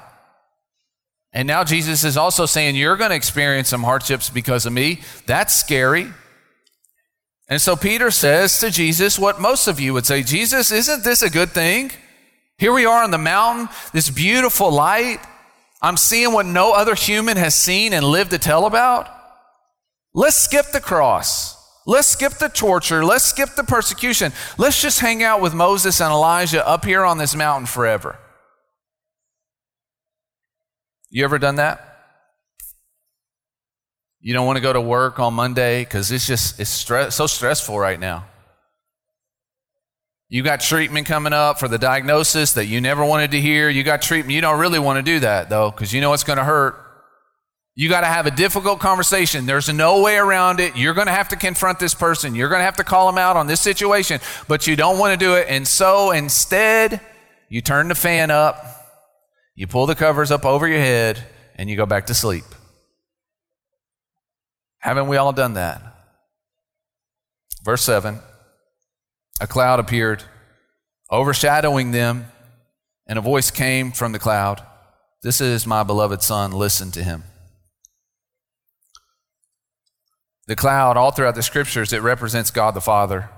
[1.38, 5.02] And now Jesus is also saying, You're going to experience some hardships because of me.
[5.28, 6.12] That's scary.
[7.48, 11.22] And so Peter says to Jesus what most of you would say Jesus, isn't this
[11.22, 11.92] a good thing?
[12.58, 15.20] Here we are on the mountain, this beautiful light.
[15.80, 19.08] I'm seeing what no other human has seen and lived to tell about.
[20.16, 21.56] Let's skip the cross.
[21.86, 23.06] Let's skip the torture.
[23.06, 24.34] Let's skip the persecution.
[24.58, 28.18] Let's just hang out with Moses and Elijah up here on this mountain forever.
[31.10, 31.84] You ever done that?
[34.20, 37.28] You don't want to go to work on Monday because it's just it's stress, so
[37.28, 38.26] stressful right now.
[40.30, 43.70] You got treatment coming up for the diagnosis that you never wanted to hear.
[43.70, 44.36] You got treatment.
[44.36, 46.76] You don't really want to do that though, because you know it's going to hurt.
[47.76, 49.46] You got to have a difficult conversation.
[49.46, 50.76] There's no way around it.
[50.76, 52.34] You're going to have to confront this person.
[52.36, 55.18] You're going to have to call them out on this situation, but you don't want
[55.18, 55.46] to do it.
[55.48, 57.00] And so instead,
[57.50, 58.66] you turn the fan up,
[59.58, 61.22] you pull the covers up over your head,
[61.56, 62.46] and you go back to sleep.
[64.78, 65.82] Haven't we all done that?
[67.64, 68.20] Verse 7
[69.40, 70.24] a cloud appeared,
[71.12, 72.28] overshadowing them,
[73.08, 74.62] and a voice came from the cloud
[75.24, 77.24] This is my beloved Son, listen to him.
[80.46, 83.30] The cloud, all throughout the scriptures, it represents God the Father.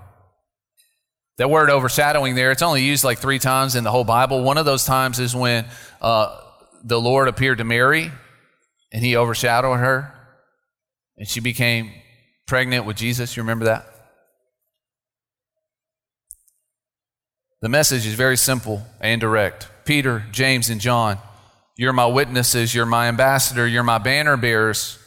[1.39, 4.43] That word overshadowing there, it's only used like three times in the whole Bible.
[4.43, 5.65] One of those times is when
[6.01, 6.37] uh,
[6.83, 8.11] the Lord appeared to Mary
[8.91, 10.13] and he overshadowed her
[11.17, 11.93] and she became
[12.45, 13.37] pregnant with Jesus.
[13.37, 13.87] You remember that?
[17.61, 19.69] The message is very simple and direct.
[19.85, 21.19] Peter, James, and John,
[21.77, 24.99] you're my witnesses, you're my ambassador, you're my banner bearers.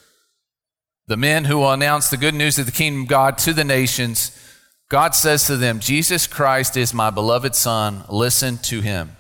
[1.09, 3.65] The men who will announce the good news of the kingdom of God to the
[3.65, 4.39] nations.
[4.93, 8.05] God says to them, Jesus Christ is my beloved Son.
[8.11, 9.17] Listen to him.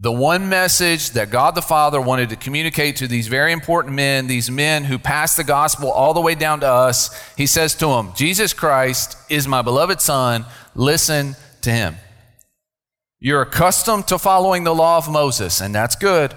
[0.00, 4.26] The one message that God the Father wanted to communicate to these very important men,
[4.26, 7.86] these men who passed the gospel all the way down to us, he says to
[7.86, 10.44] them, Jesus Christ is my beloved Son.
[10.74, 11.94] Listen to him.
[13.20, 16.34] You're accustomed to following the law of Moses, and that's good.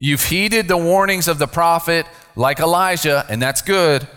[0.00, 4.08] You've heeded the warnings of the prophet like Elijah, and that's good.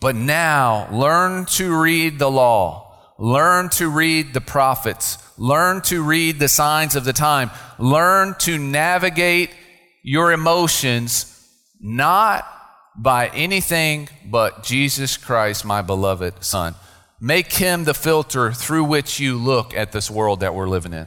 [0.00, 6.38] But now learn to read the law, learn to read the prophets, learn to read
[6.38, 9.50] the signs of the time, learn to navigate
[10.02, 11.32] your emotions
[11.80, 12.46] not
[12.96, 16.74] by anything but Jesus Christ, my beloved Son.
[17.20, 21.06] Make him the filter through which you look at this world that we're living in.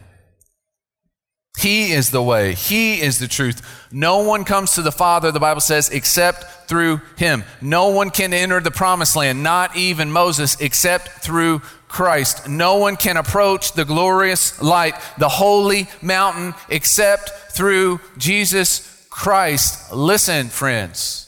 [1.57, 2.53] He is the way.
[2.53, 3.61] He is the truth.
[3.91, 7.43] No one comes to the Father, the Bible says, except through him.
[7.59, 12.47] No one can enter the promised land, not even Moses, except through Christ.
[12.47, 19.91] No one can approach the glorious light, the holy mountain, except through Jesus Christ.
[19.91, 21.25] Listen, friends.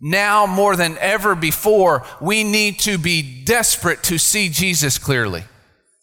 [0.00, 5.44] Now more than ever before, we need to be desperate to see Jesus clearly.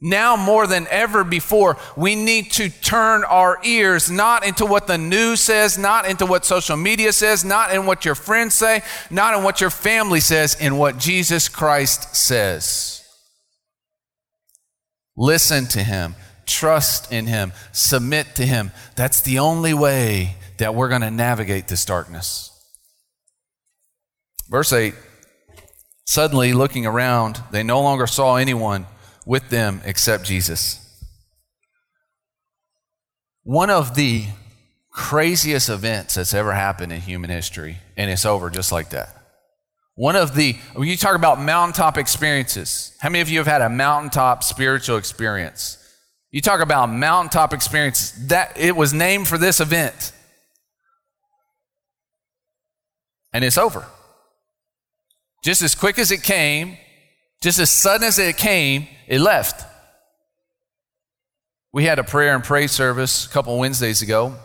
[0.03, 4.97] Now more than ever before, we need to turn our ears not into what the
[4.97, 9.37] news says, not into what social media says, not in what your friends say, not
[9.37, 13.07] in what your family says, in what Jesus Christ says.
[15.15, 16.15] Listen to him,
[16.47, 18.71] trust in him, submit to him.
[18.95, 22.47] That's the only way that we're going to navigate this darkness.
[24.49, 24.95] Verse 8
[26.05, 28.87] Suddenly, looking around, they no longer saw anyone
[29.25, 30.77] with them except Jesus.
[33.43, 34.25] One of the
[34.91, 39.15] craziest events that's ever happened in human history, and it's over just like that.
[39.95, 43.61] One of the, when you talk about mountaintop experiences, how many of you have had
[43.61, 45.77] a mountaintop spiritual experience?
[46.31, 50.13] You talk about mountaintop experiences, that it was named for this event.
[53.33, 53.85] And it's over.
[55.43, 56.77] Just as quick as it came,
[57.41, 59.65] just as sudden as it came, it left.
[61.73, 64.35] We had a prayer and praise service a couple Wednesdays ago.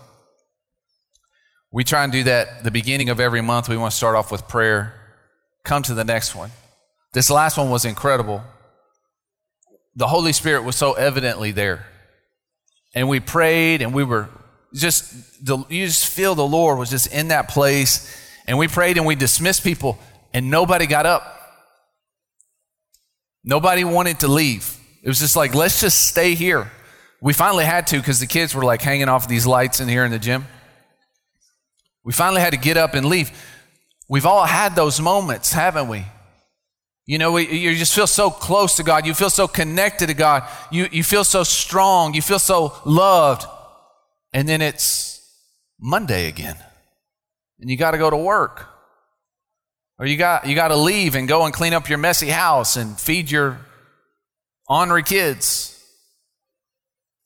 [1.73, 3.69] We try and do that the beginning of every month.
[3.69, 4.95] We want to start off with prayer.
[5.65, 6.51] Come to the next one.
[7.13, 8.43] This last one was incredible.
[9.95, 11.87] The Holy Spirit was so evidently there.
[12.95, 14.29] And we prayed and we were
[14.73, 18.17] just, the, you just feel the Lord was just in that place.
[18.47, 19.99] And we prayed and we dismissed people
[20.33, 21.36] and nobody got up.
[23.47, 24.77] Nobody wanted to leave.
[25.03, 26.71] It was just like, let's just stay here.
[27.21, 30.05] We finally had to because the kids were like hanging off these lights in here
[30.05, 30.47] in the gym.
[32.05, 33.31] We finally had to get up and leave.
[34.09, 36.05] We've all had those moments, haven't we?
[37.07, 39.07] You know, we, you just feel so close to God.
[39.07, 40.43] You feel so connected to God.
[40.73, 42.15] You, you feel so strong.
[42.15, 43.47] You feel so loved.
[44.33, 45.23] And then it's
[45.81, 46.57] Monday again.
[47.61, 48.76] And you got to go to work.
[49.99, 52.77] Or you got, you got to leave and go and clean up your messy house
[52.77, 53.59] and feed your
[54.69, 55.73] ornery kids.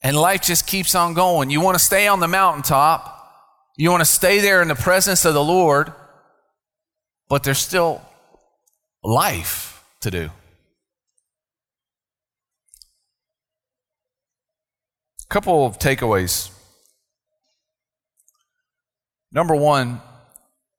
[0.02, 1.50] And life just keeps on going.
[1.50, 3.16] You want to stay on the mountaintop.
[3.76, 5.92] You want to stay there in the presence of the Lord,
[7.28, 8.02] but there's still
[9.02, 10.30] life to do.
[15.28, 16.50] Couple of takeaways.
[19.30, 20.00] Number one,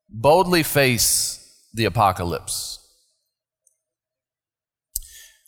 [0.10, 1.31] boldly face
[1.74, 2.80] the apocalypse.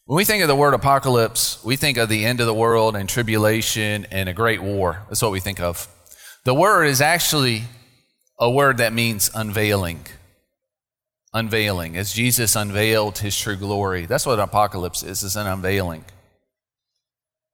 [0.06, 2.96] When we think of the word apocalypse, we think of the end of the world
[2.96, 5.04] and tribulation and a great war.
[5.08, 5.88] That's what we think of.
[6.44, 7.64] The word is actually
[8.38, 10.06] a word that means unveiling.
[11.34, 11.96] Unveiling.
[11.96, 14.06] As Jesus unveiled his true glory.
[14.06, 16.04] That's what an apocalypse is, is an unveiling.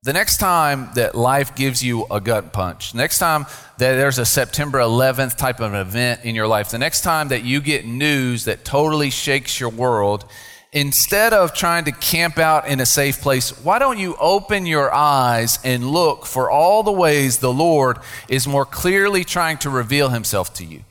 [0.02, 3.46] The next time that life gives you a gut punch, the next time
[3.80, 7.44] that there's a September 11th type of event in your life, the next time that
[7.44, 10.24] you get news that totally shakes your world,
[10.72, 14.90] instead of trying to camp out in a safe place, why don't you open your
[14.94, 17.98] eyes and look for all the ways the Lord
[18.30, 20.86] is more clearly trying to reveal himself to you?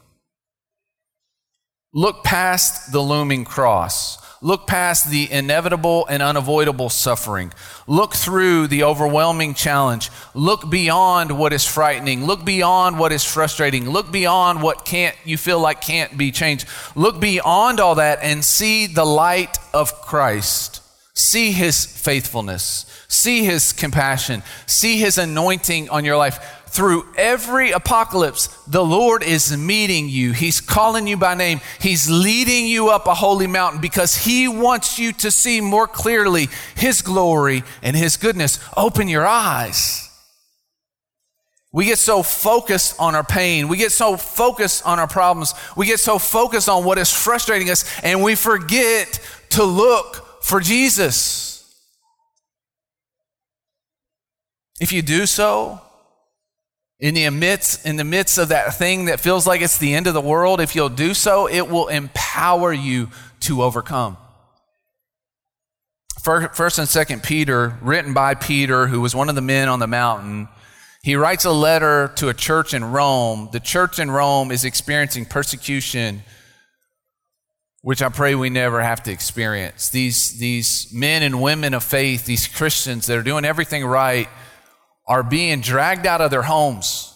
[1.95, 4.19] Look past the looming cross.
[4.41, 7.53] Look past the inevitable and unavoidable suffering.
[7.89, 10.11] Look through the overwhelming challenge.
[10.33, 12.25] Look beyond what is frightening.
[12.25, 13.91] Look beyond what is frustrating.
[13.91, 16.69] Look beyond what can't you feel like can't be changed.
[16.95, 20.83] Look beyond all that and see the light of Christ.
[21.15, 22.87] See his faithfulness.
[23.09, 24.45] See his compassion.
[24.67, 26.39] See his anointing on your life
[26.79, 30.31] through every apocalypse, the Lord is meeting you.
[30.31, 31.61] He's calling you by name.
[31.81, 36.47] He's leading you up a holy mountain because He wants you to see more clearly
[36.77, 38.61] His glory and His goodness.
[38.77, 40.09] Open your eyes.
[41.73, 43.67] We get so focused on our pain.
[43.67, 45.55] We get so focused on our problems.
[45.77, 49.19] We get so focused on what is frustrating us, and we forget
[49.51, 51.77] to look for Jesus.
[54.81, 55.83] If you do so,
[57.01, 60.07] in the midst in the midst of that thing that feels like it's the end
[60.07, 63.09] of the world if you'll do so it will empower you
[63.41, 64.17] to overcome.
[66.21, 69.87] First and second peter written by peter who was one of the men on the
[69.87, 70.49] mountain
[71.03, 73.49] he writes a letter to a church in rome.
[73.53, 76.23] The church in rome is experiencing persecution
[77.83, 79.89] which i pray we never have to experience.
[79.89, 84.29] These, these men and women of faith these christians that are doing everything right
[85.09, 87.15] are being dragged out of their homes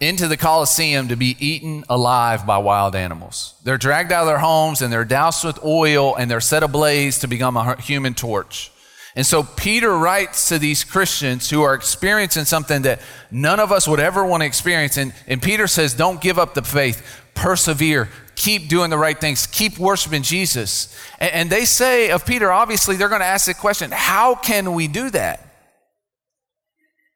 [0.00, 3.54] into the Colosseum to be eaten alive by wild animals.
[3.62, 7.18] They're dragged out of their homes and they're doused with oil and they're set ablaze
[7.20, 8.72] to become a human torch.
[9.16, 13.00] And so Peter writes to these Christians who are experiencing something that
[13.30, 14.96] none of us would ever want to experience.
[14.96, 19.46] And, and Peter says, Don't give up the faith, persevere, keep doing the right things,
[19.46, 20.92] keep worshiping Jesus.
[21.20, 24.74] And, and they say of Peter, obviously, they're going to ask the question, How can
[24.74, 25.53] we do that?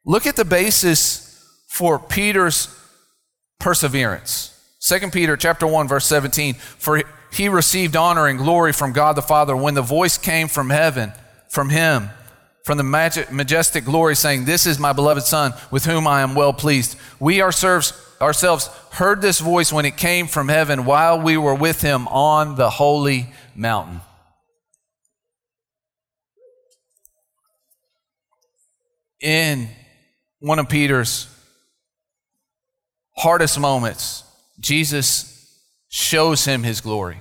[0.04, 2.74] Look at the basis for Peter's
[3.60, 4.54] perseverance.
[4.80, 9.22] 2 Peter chapter 1 verse 17 for he received honor and glory from God the
[9.22, 11.12] Father when the voice came from heaven
[11.48, 12.10] from him
[12.68, 16.52] from the majestic glory saying this is my beloved son with whom I am well
[16.52, 16.98] pleased.
[17.18, 21.80] We ourselves ourselves heard this voice when it came from heaven while we were with
[21.80, 24.02] him on the holy mountain.
[29.22, 29.70] In
[30.40, 31.28] one of Peter's
[33.16, 34.24] hardest moments,
[34.60, 37.20] Jesus shows him his glory.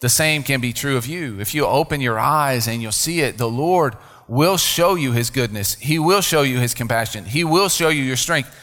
[0.00, 1.40] The same can be true of you.
[1.40, 3.96] If you open your eyes and you'll see it, the Lord
[4.28, 5.74] will show you his goodness.
[5.74, 7.24] He will show you his compassion.
[7.24, 8.54] He will show you your strength,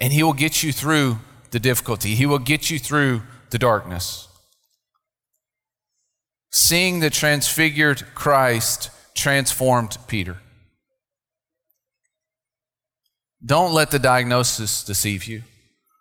[0.00, 1.18] and he will get you through
[1.50, 2.14] the difficulty.
[2.14, 4.28] He will get you through the darkness.
[6.50, 10.38] Seeing the transfigured Christ transformed Peter.
[13.44, 15.42] Don't let the diagnosis deceive you.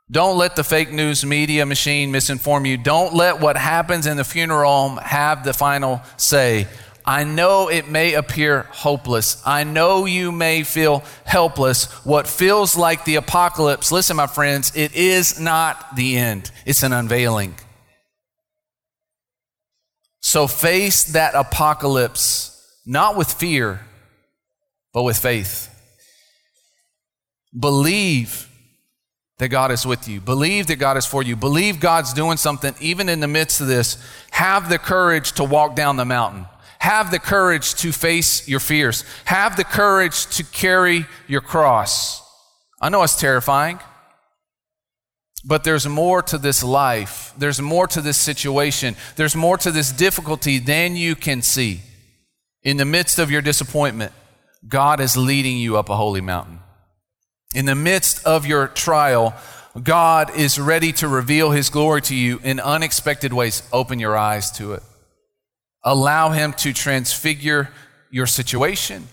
[0.09, 2.77] Don't let the fake news media machine misinform you.
[2.77, 6.67] Don't let what happens in the funeral home have the final say.
[7.05, 9.41] I know it may appear hopeless.
[9.45, 11.85] I know you may feel helpless.
[12.05, 16.93] What feels like the apocalypse, listen, my friends, it is not the end, it's an
[16.93, 17.55] unveiling.
[20.21, 22.49] So face that apocalypse
[22.85, 23.81] not with fear,
[24.93, 25.72] but with faith.
[27.57, 28.49] Believe
[29.37, 30.21] that God is with you.
[30.21, 31.35] Believe that God is for you.
[31.35, 33.97] Believe God's doing something even in the midst of this.
[34.31, 36.45] Have the courage to walk down the mountain.
[36.79, 39.05] Have the courage to face your fears.
[39.25, 42.21] Have the courage to carry your cross.
[42.81, 43.79] I know it's terrifying,
[45.45, 47.33] but there's more to this life.
[47.37, 48.95] There's more to this situation.
[49.15, 51.81] There's more to this difficulty than you can see.
[52.63, 54.11] In the midst of your disappointment,
[54.67, 56.59] God is leading you up a holy mountain.
[57.53, 59.35] In the midst of your trial,
[59.81, 63.63] God is ready to reveal his glory to you in unexpected ways.
[63.71, 64.83] Open your eyes to it.
[65.83, 67.69] Allow him to transfigure
[68.09, 69.07] your situation.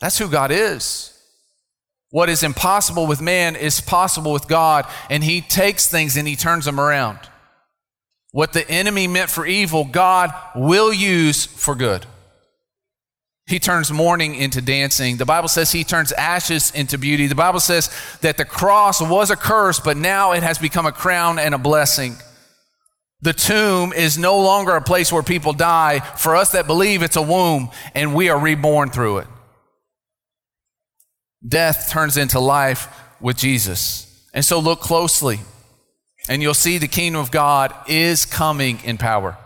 [0.00, 1.16] That's who God is.
[2.10, 6.36] What is impossible with man is possible with God, and he takes things and he
[6.36, 7.18] turns them around.
[8.32, 12.06] What the enemy meant for evil, God will use for good.
[13.50, 15.16] He turns mourning into dancing.
[15.16, 17.26] The Bible says he turns ashes into beauty.
[17.26, 17.90] The Bible says
[18.20, 21.58] that the cross was a curse, but now it has become a crown and a
[21.58, 22.14] blessing.
[23.22, 25.98] The tomb is no longer a place where people die.
[25.98, 29.26] For us that believe, it's a womb, and we are reborn through it.
[31.46, 32.86] Death turns into life
[33.20, 34.06] with Jesus.
[34.32, 35.40] And so look closely,
[36.28, 39.36] and you'll see the kingdom of God is coming in power.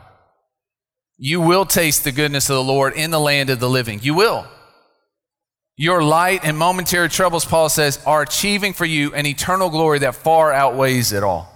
[1.16, 4.00] You will taste the goodness of the Lord in the land of the living.
[4.02, 4.46] You will.
[5.76, 10.14] Your light and momentary troubles, Paul says, are achieving for you an eternal glory that
[10.14, 11.50] far outweighs it all.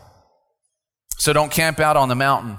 [1.18, 2.58] So don't camp out on the mountain.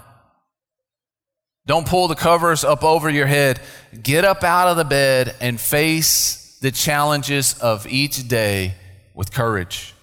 [1.66, 3.62] Don't pull the covers up over your head.
[4.02, 8.76] Get up out of the bed and face the challenges of each day
[9.14, 9.94] with courage.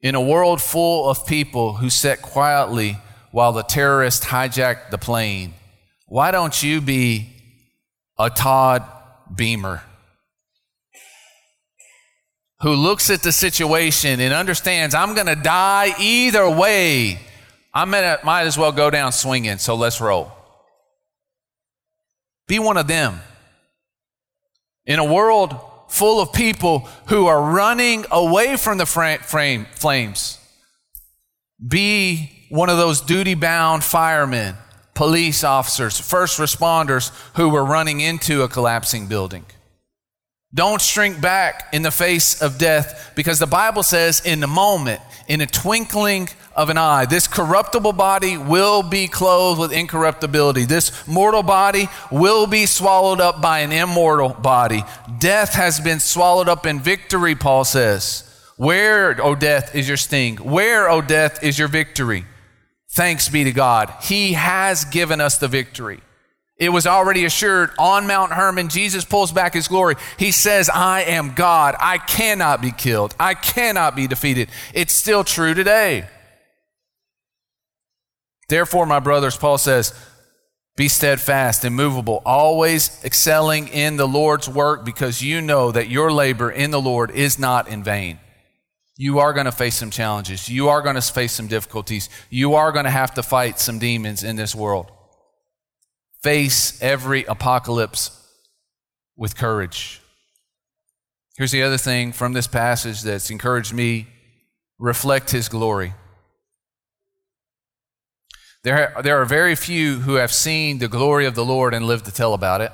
[0.00, 2.98] In a world full of people who sit quietly
[3.30, 5.54] while the terrorists hijacked the plane,
[6.06, 7.28] why don't you be
[8.18, 8.84] a Todd
[9.34, 9.82] Beamer
[12.60, 17.20] who looks at the situation and understands I'm going to die either way?
[17.72, 20.32] I might as well go down swinging, so let's roll.
[22.48, 23.20] Be one of them.
[24.86, 25.56] In a world
[25.88, 30.38] full of people who are running away from the flames,
[31.64, 34.56] be one of those duty bound firemen,
[34.94, 39.46] police officers, first responders who were running into a collapsing building.
[40.52, 45.00] Don't shrink back in the face of death because the Bible says, in a moment,
[45.28, 50.64] in a twinkling of an eye, this corruptible body will be clothed with incorruptibility.
[50.64, 54.82] This mortal body will be swallowed up by an immortal body.
[55.20, 58.26] Death has been swallowed up in victory, Paul says.
[58.56, 60.38] Where, O death, is your sting?
[60.38, 62.24] Where, O death, is your victory?
[62.90, 63.92] Thanks be to God.
[64.02, 66.00] He has given us the victory.
[66.56, 68.68] It was already assured on Mount Hermon.
[68.68, 69.94] Jesus pulls back his glory.
[70.18, 71.74] He says, I am God.
[71.78, 73.14] I cannot be killed.
[73.18, 74.50] I cannot be defeated.
[74.74, 76.06] It's still true today.
[78.48, 79.94] Therefore, my brothers, Paul says,
[80.76, 86.50] be steadfast, immovable, always excelling in the Lord's work because you know that your labor
[86.50, 88.18] in the Lord is not in vain.
[89.00, 90.46] You are going to face some challenges.
[90.50, 92.10] You are going to face some difficulties.
[92.28, 94.92] You are going to have to fight some demons in this world
[96.22, 98.10] face every apocalypse
[99.16, 100.02] with courage.
[101.38, 104.06] Here's the other thing from this passage that's encouraged me
[104.78, 105.94] reflect his glory.
[108.64, 112.04] There, there are very few who have seen the glory of the Lord and lived
[112.04, 112.72] to tell about it.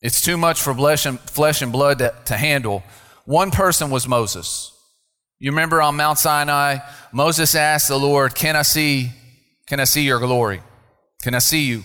[0.00, 2.84] It's too much for flesh and, flesh and blood to, to handle.
[3.30, 4.72] One person was Moses.
[5.38, 6.78] You remember on Mount Sinai,
[7.12, 9.12] Moses asked the Lord, Can I see,
[9.68, 10.62] can I see your glory?
[11.22, 11.84] Can I see you?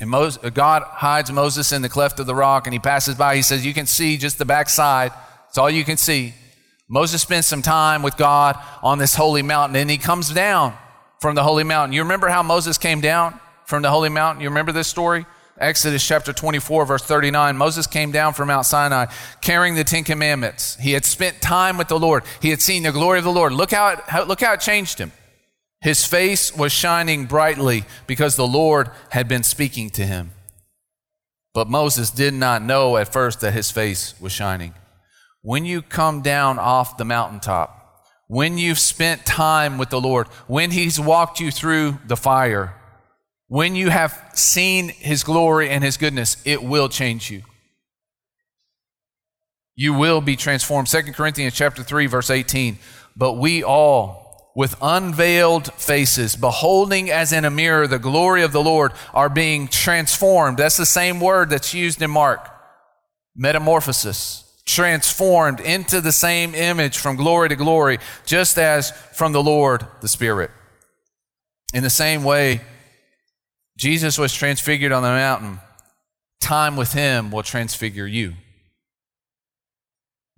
[0.00, 3.36] And Moses, God hides Moses in the cleft of the rock and he passes by.
[3.36, 5.12] He says, You can see just the backside.
[5.50, 6.32] It's all you can see.
[6.88, 10.72] Moses spends some time with God on this holy mountain and he comes down
[11.20, 11.92] from the holy mountain.
[11.92, 14.40] You remember how Moses came down from the holy mountain?
[14.40, 15.26] You remember this story?
[15.58, 17.56] Exodus chapter 24, verse 39.
[17.56, 19.06] Moses came down from Mount Sinai
[19.40, 20.76] carrying the Ten Commandments.
[20.76, 22.24] He had spent time with the Lord.
[22.40, 23.52] He had seen the glory of the Lord.
[23.52, 25.12] Look how it, how, look how it changed him.
[25.80, 30.32] His face was shining brightly because the Lord had been speaking to him.
[31.54, 34.74] But Moses did not know at first that his face was shining.
[35.42, 37.76] When you come down off the mountaintop,
[38.28, 42.74] when you've spent time with the Lord, when He's walked you through the fire,
[43.48, 47.42] when you have seen His glory and His goodness, it will change you.
[49.76, 50.88] You will be transformed.
[50.88, 52.78] 2 Corinthians chapter 3, verse 18.
[53.14, 58.62] But we all, with unveiled faces, beholding as in a mirror the glory of the
[58.62, 60.56] Lord, are being transformed.
[60.56, 62.48] That's the same word that's used in Mark.
[63.36, 64.42] Metamorphosis.
[64.64, 70.08] Transformed into the same image from glory to glory, just as from the Lord the
[70.08, 70.50] Spirit.
[71.72, 72.62] In the same way,
[73.76, 75.60] Jesus was transfigured on the mountain.
[76.40, 78.34] Time with Him will transfigure you.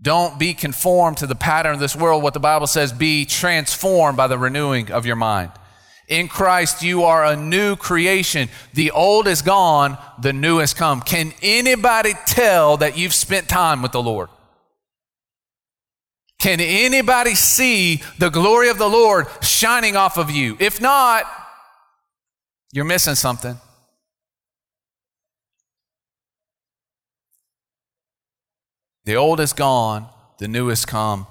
[0.00, 2.22] Don't be conformed to the pattern of this world.
[2.22, 5.50] What the Bible says, be transformed by the renewing of your mind.
[6.08, 8.48] In Christ, you are a new creation.
[8.74, 11.02] The old is gone, the new has come.
[11.02, 14.30] Can anybody tell that you've spent time with the Lord?
[16.38, 20.56] Can anybody see the glory of the Lord shining off of you?
[20.60, 21.24] If not,
[22.72, 23.58] you're missing something.
[29.04, 30.06] The old is gone,
[30.38, 31.26] the new has come.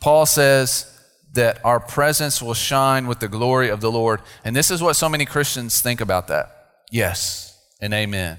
[0.00, 0.90] Paul says
[1.32, 4.20] that our presence will shine with the glory of the Lord.
[4.44, 6.50] And this is what so many Christians think about that.
[6.90, 8.38] Yes and amen.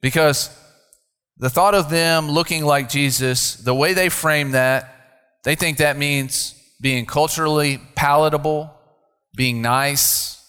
[0.00, 0.50] Because
[1.36, 4.92] the thought of them looking like Jesus, the way they frame that,
[5.44, 8.74] they think that means being culturally palatable,
[9.36, 10.39] being nice,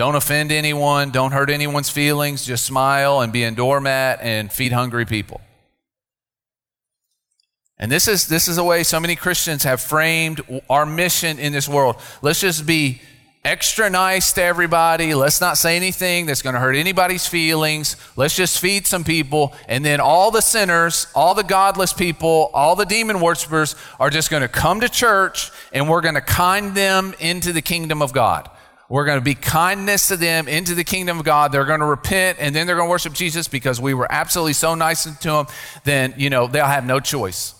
[0.00, 4.72] don't offend anyone, don't hurt anyone's feelings, just smile and be a doormat and feed
[4.72, 5.42] hungry people.
[7.78, 10.40] And this is, this is the way so many Christians have framed
[10.70, 11.96] our mission in this world.
[12.22, 13.02] Let's just be
[13.44, 15.12] extra nice to everybody.
[15.12, 17.96] Let's not say anything that's going to hurt anybody's feelings.
[18.16, 19.52] Let's just feed some people.
[19.68, 24.30] And then all the sinners, all the godless people, all the demon worshippers are just
[24.30, 28.14] going to come to church and we're going to kind them into the kingdom of
[28.14, 28.48] God.
[28.90, 31.52] We're going to be kindness to them into the kingdom of God.
[31.52, 34.54] They're going to repent and then they're going to worship Jesus because we were absolutely
[34.54, 35.46] so nice to them.
[35.84, 37.54] Then, you know, they'll have no choice.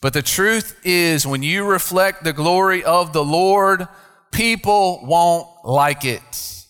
[0.00, 3.88] But the truth is, when you reflect the glory of the Lord,
[4.30, 6.64] people won't like it.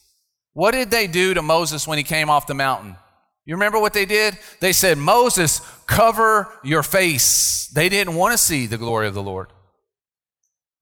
[0.55, 2.97] What did they do to Moses when he came off the mountain?
[3.45, 4.39] You remember what they did?
[4.61, 7.69] They said, Moses, cover your face.
[7.69, 9.49] They didn't want to see the glory of the Lord.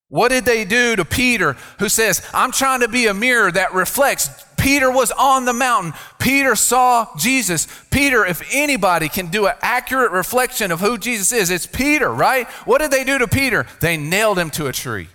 [0.08, 3.74] What did they do to Peter, who says, I'm trying to be a mirror that
[3.74, 4.30] reflects?
[4.56, 5.92] Peter was on the mountain.
[6.18, 7.68] Peter saw Jesus.
[7.90, 12.48] Peter, if anybody can do an accurate reflection of who Jesus is, it's Peter, right?
[12.64, 13.66] What did they do to Peter?
[13.80, 15.08] They nailed him to a tree.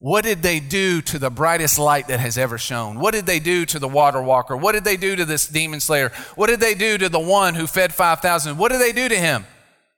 [0.00, 3.00] What did they do to the brightest light that has ever shone?
[3.00, 4.56] What did they do to the water walker?
[4.56, 6.10] What did they do to this demon slayer?
[6.36, 8.58] What did they do to the one who fed 5,000?
[8.58, 9.44] What did they do to him?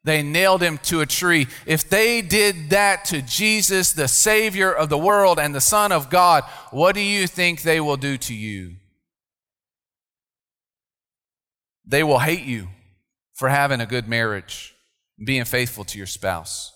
[0.03, 1.47] They nailed him to a tree.
[1.67, 6.09] If they did that to Jesus, the Savior of the world and the Son of
[6.09, 8.77] God, what do you think they will do to you?
[11.87, 12.69] They will hate you
[13.35, 14.75] for having a good marriage,
[15.23, 16.73] being faithful to your spouse.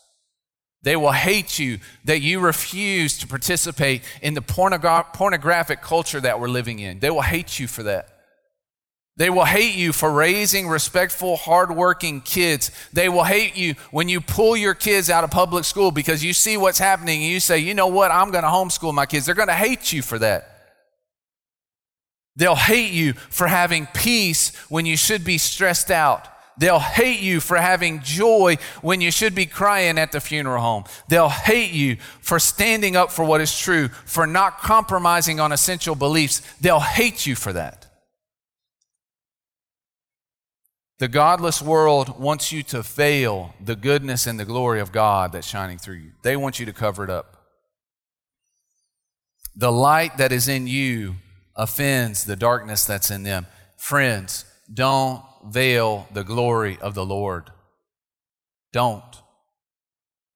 [0.83, 6.39] They will hate you that you refuse to participate in the pornogra- pornographic culture that
[6.39, 6.99] we're living in.
[6.99, 8.14] They will hate you for that.
[9.17, 12.73] They will hate you for raising respectful, hardworking kids.
[12.93, 16.33] They will hate you when you pull your kids out of public school because you
[16.33, 19.27] see what's happening and you say, you know what, I'm going to homeschool my kids.
[19.27, 20.51] They're going to hate you for that.
[22.35, 26.27] They'll hate you for having peace when you should be stressed out.
[26.57, 30.85] They'll hate you for having joy when you should be crying at the funeral home.
[31.09, 35.95] They'll hate you for standing up for what is true, for not compromising on essential
[35.95, 36.43] beliefs.
[36.61, 37.84] They'll hate you for that.
[40.99, 45.47] The godless world wants you to fail the goodness and the glory of God that's
[45.47, 46.12] shining through you.
[46.22, 47.36] They want you to cover it up.
[49.57, 51.16] The light that is in you
[51.57, 53.47] offends the darkness that's in them.
[53.76, 57.51] Friends, don't veil the glory of the Lord.
[58.72, 59.03] Don't.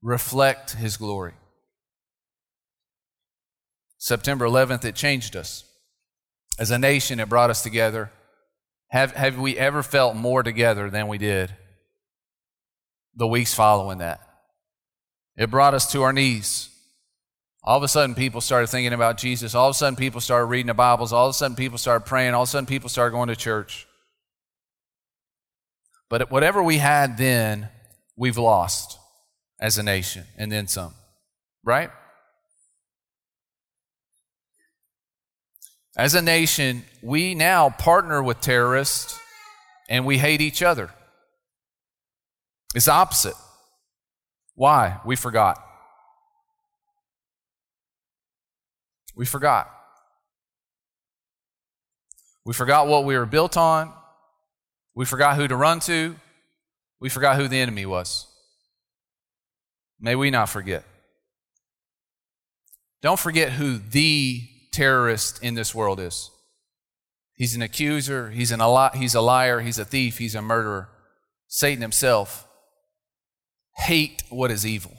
[0.03, 1.35] Reflect his glory.
[3.97, 5.65] September 11th, it changed us.
[6.59, 8.13] As a nation, it brought us together.
[8.91, 11.55] Have, have we ever felt more together than we did
[13.15, 14.21] the weeks following that?
[15.37, 16.71] It brought us to our knees.
[17.63, 19.55] All of a sudden, people started thinking about Jesus.
[19.55, 21.13] All of a sudden, people started reading the Bibles.
[21.13, 22.33] All of a sudden, people started praying.
[22.33, 23.87] All of a sudden, people started going to church.
[26.09, 27.69] But whatever we had then,
[28.17, 28.99] we've lost
[29.61, 30.95] as a nation, and then some.
[31.63, 31.91] Right?
[35.99, 39.19] As a nation, we now partner with terrorists
[39.89, 40.91] and we hate each other.
[42.73, 43.35] It's opposite.
[44.55, 45.01] Why?
[45.05, 45.61] We forgot.
[49.17, 49.69] We forgot.
[52.45, 53.93] We forgot what we were built on.
[54.95, 56.15] We forgot who to run to.
[57.01, 58.29] We forgot who the enemy was.
[59.99, 60.85] May we not forget.
[63.03, 64.49] Don't forget who the
[64.79, 66.31] terrorist in this world is.
[67.35, 68.61] He's an accuser, he's, an,
[68.95, 70.89] he's a liar, he's a thief, he's a murderer.
[71.49, 72.47] Satan himself.
[73.77, 74.93] Hate what is evil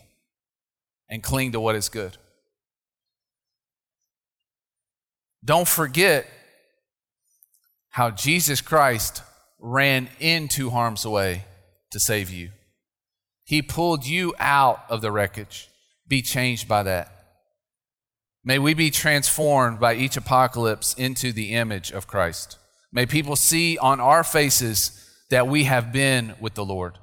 [1.10, 2.18] and cling to what is good.
[5.44, 6.28] Don't forget
[7.90, 9.22] how Jesus Christ
[9.60, 11.46] ran into harm's way
[11.92, 12.50] to save you.
[13.46, 15.70] He pulled you out of the wreckage.
[16.08, 17.19] Be changed by that.
[18.44, 22.58] May we be transformed by each apocalypse into the image of Christ.
[22.92, 26.98] May people see on our faces that we have been with the Lord.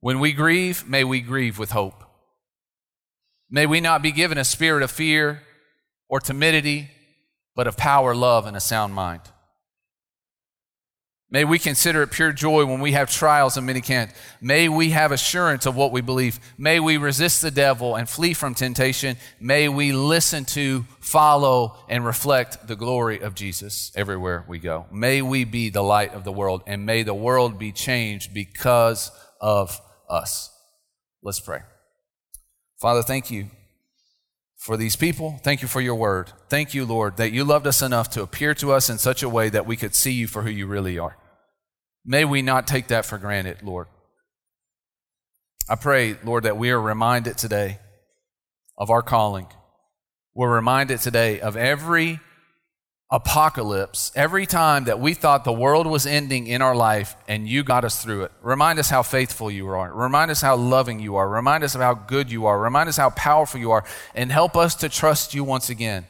[0.00, 2.04] When we grieve, may we grieve with hope.
[3.50, 5.42] May we not be given a spirit of fear
[6.08, 6.90] or timidity,
[7.54, 9.22] but of power, love, and a sound mind.
[11.30, 14.10] May we consider it pure joy when we have trials and many can't.
[14.40, 16.40] May we have assurance of what we believe.
[16.56, 19.18] May we resist the devil and flee from temptation.
[19.38, 24.86] May we listen to, follow, and reflect the glory of Jesus everywhere we go.
[24.90, 29.10] May we be the light of the world, and may the world be changed because
[29.38, 30.50] of us.
[31.22, 31.60] Let's pray.
[32.80, 33.50] Father, thank you
[34.58, 35.40] for these people.
[35.42, 36.32] Thank you for your word.
[36.48, 39.28] Thank you, Lord, that you loved us enough to appear to us in such a
[39.28, 41.16] way that we could see you for who you really are.
[42.04, 43.86] May we not take that for granted, Lord.
[45.70, 47.78] I pray, Lord, that we are reminded today
[48.76, 49.46] of our calling.
[50.34, 52.20] We're reminded today of every
[53.10, 57.62] apocalypse, every time that we thought the world was ending in our life and you
[57.62, 58.32] got us through it.
[58.42, 59.92] Remind us how faithful you are.
[59.94, 61.28] Remind us how loving you are.
[61.28, 62.60] Remind us of how good you are.
[62.60, 63.84] Remind us how powerful you are.
[64.14, 66.06] And help us to trust you once again.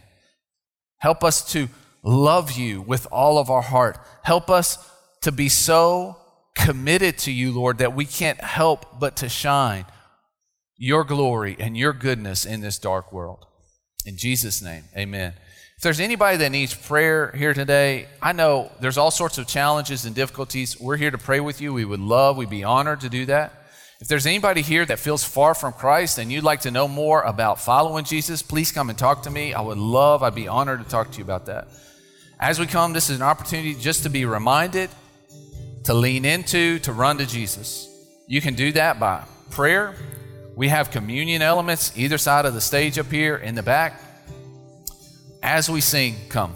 [0.98, 1.68] Help us to
[2.02, 3.98] love you with all of our heart.
[4.22, 4.78] Help us
[5.22, 6.16] to be so
[6.56, 9.86] committed to you, Lord, that we can't help but to shine
[10.76, 13.46] your glory and your goodness in this dark world.
[14.04, 15.34] In Jesus' name, amen.
[15.78, 20.06] If there's anybody that needs prayer here today, I know there's all sorts of challenges
[20.06, 20.76] and difficulties.
[20.80, 21.72] We're here to pray with you.
[21.72, 23.52] We would love, we'd be honored to do that.
[24.00, 27.22] If there's anybody here that feels far from Christ and you'd like to know more
[27.22, 29.54] about following Jesus, please come and talk to me.
[29.54, 31.68] I would love, I'd be honored to talk to you about that.
[32.40, 34.90] As we come, this is an opportunity just to be reminded
[35.84, 37.88] to lean into, to run to Jesus.
[38.26, 39.94] You can do that by prayer.
[40.56, 44.02] We have communion elements either side of the stage up here in the back.
[45.42, 46.54] As we sing, come.